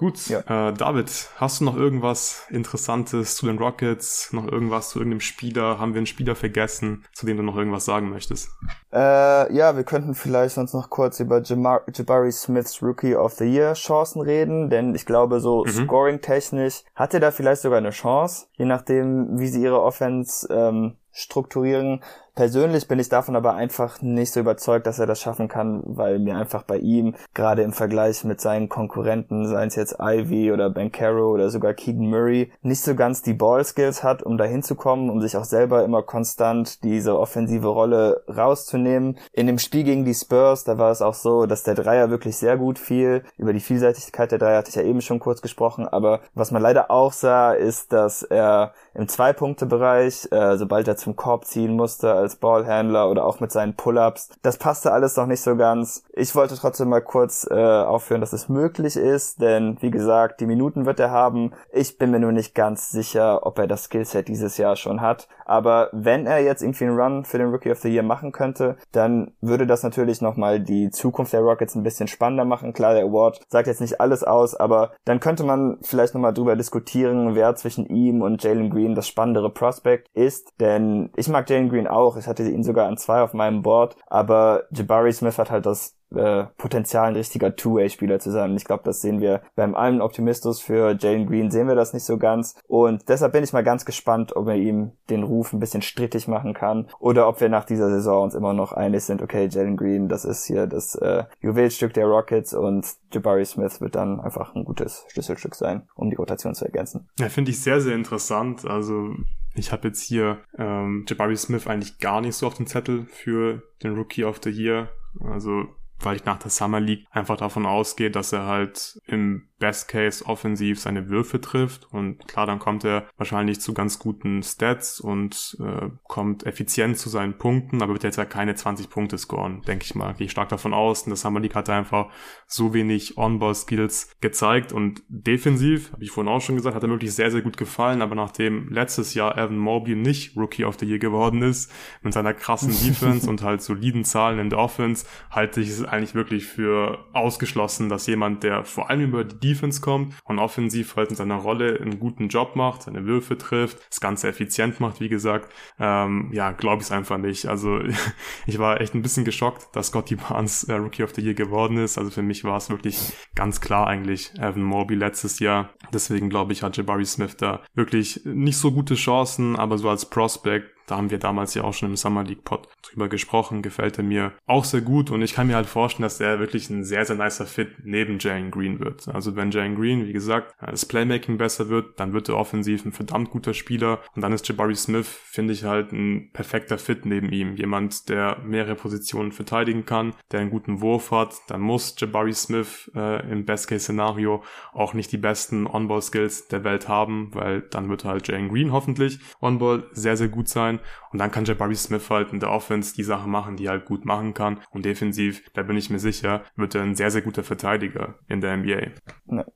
[0.00, 0.70] Gut, ja.
[0.70, 4.32] äh, David, hast du noch irgendwas Interessantes zu den Rockets?
[4.32, 5.78] Noch irgendwas zu irgendeinem Spieler?
[5.78, 8.48] Haben wir einen Spieler vergessen, zu dem du noch irgendwas sagen möchtest?
[8.94, 13.44] Äh, ja, wir könnten vielleicht sonst noch kurz über Jamar Jabari Smiths Rookie of the
[13.44, 15.68] Year Chancen reden, denn ich glaube, so mhm.
[15.68, 20.96] scoring-technisch hat er da vielleicht sogar eine Chance, je nachdem, wie sie ihre Offense ähm,
[21.12, 22.00] strukturieren.
[22.34, 26.18] Persönlich bin ich davon aber einfach nicht so überzeugt, dass er das schaffen kann, weil
[26.18, 30.70] mir einfach bei ihm, gerade im Vergleich mit seinen Konkurrenten, seien es jetzt Ivy oder
[30.70, 35.10] Bankero oder sogar Keegan Murray, nicht so ganz die Ballskills hat, um dahin zu kommen,
[35.10, 39.18] um sich auch selber immer konstant diese offensive Rolle rauszunehmen.
[39.32, 42.36] In dem Spiel gegen die Spurs, da war es auch so, dass der Dreier wirklich
[42.36, 43.24] sehr gut fiel.
[43.36, 46.62] Über die Vielseitigkeit der Dreier hatte ich ja eben schon kurz gesprochen, aber was man
[46.62, 52.12] leider auch sah, ist, dass er im Zwei-Punkte-Bereich, äh, sobald er zum Korb ziehen musste,
[52.12, 54.30] als Ballhandler oder auch mit seinen Pull-ups.
[54.42, 56.04] Das passte alles noch nicht so ganz.
[56.12, 60.46] Ich wollte trotzdem mal kurz äh, aufführen, dass es möglich ist, denn wie gesagt, die
[60.46, 61.52] Minuten wird er haben.
[61.72, 65.28] Ich bin mir nur nicht ganz sicher, ob er das Skillset dieses Jahr schon hat.
[65.50, 68.76] Aber wenn er jetzt irgendwie einen Run für den Rookie of the Year machen könnte,
[68.92, 72.72] dann würde das natürlich nochmal die Zukunft der Rockets ein bisschen spannender machen.
[72.72, 76.54] Klar, der Award sagt jetzt nicht alles aus, aber dann könnte man vielleicht nochmal drüber
[76.54, 80.52] diskutieren, wer zwischen ihm und Jalen Green das spannendere Prospect ist.
[80.60, 82.16] Denn ich mag Jalen Green auch.
[82.16, 83.96] Ich hatte ihn sogar an zwei auf meinem Board.
[84.06, 88.56] Aber Jabari Smith hat halt das äh, Potenzial, ein richtiger Two-Way-Spieler zu sein.
[88.56, 92.04] Ich glaube, das sehen wir beim allen Optimistus für Jalen Green, sehen wir das nicht
[92.04, 92.60] so ganz.
[92.66, 96.28] Und deshalb bin ich mal ganz gespannt, ob er ihm den Ruf ein bisschen strittig
[96.28, 99.76] machen kann oder ob wir nach dieser Saison uns immer noch einig sind, okay, Jalen
[99.76, 104.54] Green, das ist hier das äh, Juwelstück der Rockets und Jabari Smith wird dann einfach
[104.54, 107.08] ein gutes Schlüsselstück sein, um die Rotation zu ergänzen.
[107.18, 108.64] Ja, finde ich sehr, sehr interessant.
[108.64, 109.10] Also
[109.54, 113.62] ich habe jetzt hier ähm, Jabari Smith eigentlich gar nicht so auf dem Zettel für
[113.82, 114.88] den Rookie of the Year.
[115.20, 115.64] Also
[116.00, 120.24] weil ich nach der Summer League einfach davon ausgehe, dass er halt im Best Case
[120.24, 125.58] offensiv seine Würfe trifft und klar, dann kommt er wahrscheinlich zu ganz guten Stats und
[125.60, 129.84] äh, kommt effizient zu seinen Punkten, aber wird jetzt ja keine 20 Punkte scoren, denke
[129.84, 130.14] ich mal.
[130.14, 131.02] Gehe ich stark davon aus.
[131.02, 132.10] Und das Summer League hat er einfach
[132.46, 137.14] so wenig On-Ball-Skills gezeigt und defensiv, habe ich vorhin auch schon gesagt, hat er wirklich
[137.14, 140.98] sehr, sehr gut gefallen, aber nachdem letztes Jahr Evan Mobley nicht Rookie of the Year
[140.98, 141.70] geworden ist,
[142.02, 146.14] mit seiner krassen Defense und halt soliden Zahlen in der Offense, halte ich es eigentlich
[146.14, 151.10] wirklich für ausgeschlossen, dass jemand, der vor allem über die Defense kommt und offensiv halt
[151.10, 155.08] in seiner Rolle einen guten Job macht, seine Würfe trifft, das Ganze effizient macht, wie
[155.08, 157.46] gesagt, ähm, ja, glaube ich es einfach nicht.
[157.46, 157.80] Also
[158.46, 161.78] ich war echt ein bisschen geschockt, dass Scotty Barnes äh, Rookie of the Year geworden
[161.78, 161.98] ist.
[161.98, 162.98] Also für mich war es wirklich
[163.34, 165.70] ganz klar eigentlich Evan Mobley letztes Jahr.
[165.92, 170.08] Deswegen glaube ich, hat Jabari Smith da wirklich nicht so gute Chancen, aber so als
[170.08, 173.62] Prospect da haben wir damals ja auch schon im Summer League Pod drüber gesprochen.
[173.62, 176.68] Gefällt er mir auch sehr gut und ich kann mir halt vorstellen, dass er wirklich
[176.68, 179.06] ein sehr, sehr nicer Fit neben Jalen Green wird.
[179.08, 182.92] Also wenn Jalen Green, wie gesagt, das Playmaking besser wird, dann wird er offensiv ein
[182.92, 187.30] verdammt guter Spieler und dann ist Jabari Smith, finde ich halt ein perfekter Fit neben
[187.30, 187.54] ihm.
[187.54, 191.34] Jemand, der mehrere Positionen verteidigen kann, der einen guten Wurf hat.
[191.46, 197.30] Dann muss Jabari Smith äh, im Best-Case-Szenario auch nicht die besten On-Ball-Skills der Welt haben,
[197.32, 200.79] weil dann wird halt Jalen Green hoffentlich On-Ball sehr, sehr gut sein
[201.12, 203.84] und dann kann Jabari Smith halt in der Offense die Sachen machen, die er halt
[203.84, 204.60] gut machen kann.
[204.70, 208.40] Und defensiv, da bin ich mir sicher, wird er ein sehr, sehr guter Verteidiger in
[208.40, 208.92] der NBA.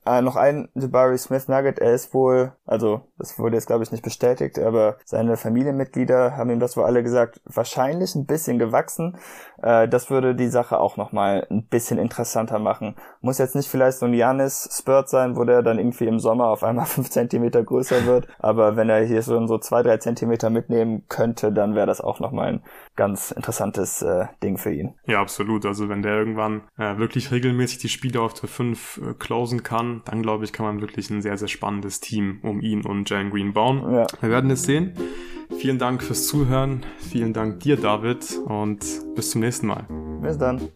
[0.06, 1.78] Äh, noch ein Jabari Smith Nugget.
[1.78, 6.50] Er ist wohl, also das wurde jetzt glaube ich nicht bestätigt, aber seine Familienmitglieder haben
[6.50, 9.16] ihm das wohl alle gesagt, wahrscheinlich ein bisschen gewachsen.
[9.64, 12.96] Äh, das würde die Sache auch nochmal ein bisschen interessanter machen.
[13.22, 16.48] Muss jetzt nicht vielleicht so ein Janis Spurt sein, wo der dann irgendwie im Sommer
[16.48, 18.28] auf einmal fünf Zentimeter größer wird.
[18.38, 22.20] Aber wenn er hier so, so zwei, drei Zentimeter mitnehmen könnte, dann wäre das auch
[22.20, 22.62] nochmal ein
[22.96, 24.94] ganz interessantes äh, Ding für ihn.
[25.06, 25.66] Ja, absolut.
[25.66, 30.02] Also wenn der irgendwann äh, wirklich regelmäßig die Spiele auf der 5 äh, closen kann,
[30.04, 33.30] dann glaube ich, kann man wirklich ein sehr, sehr spannendes Team um ihn und Jalen
[33.30, 33.82] Green bauen.
[33.92, 34.06] Ja.
[34.20, 34.94] Wir werden es sehen.
[35.58, 36.84] Vielen Dank fürs Zuhören.
[36.98, 38.38] Vielen Dank dir, David.
[38.46, 38.80] Und
[39.14, 39.86] bis zum nächsten Mal.
[40.20, 40.68] Bis dann.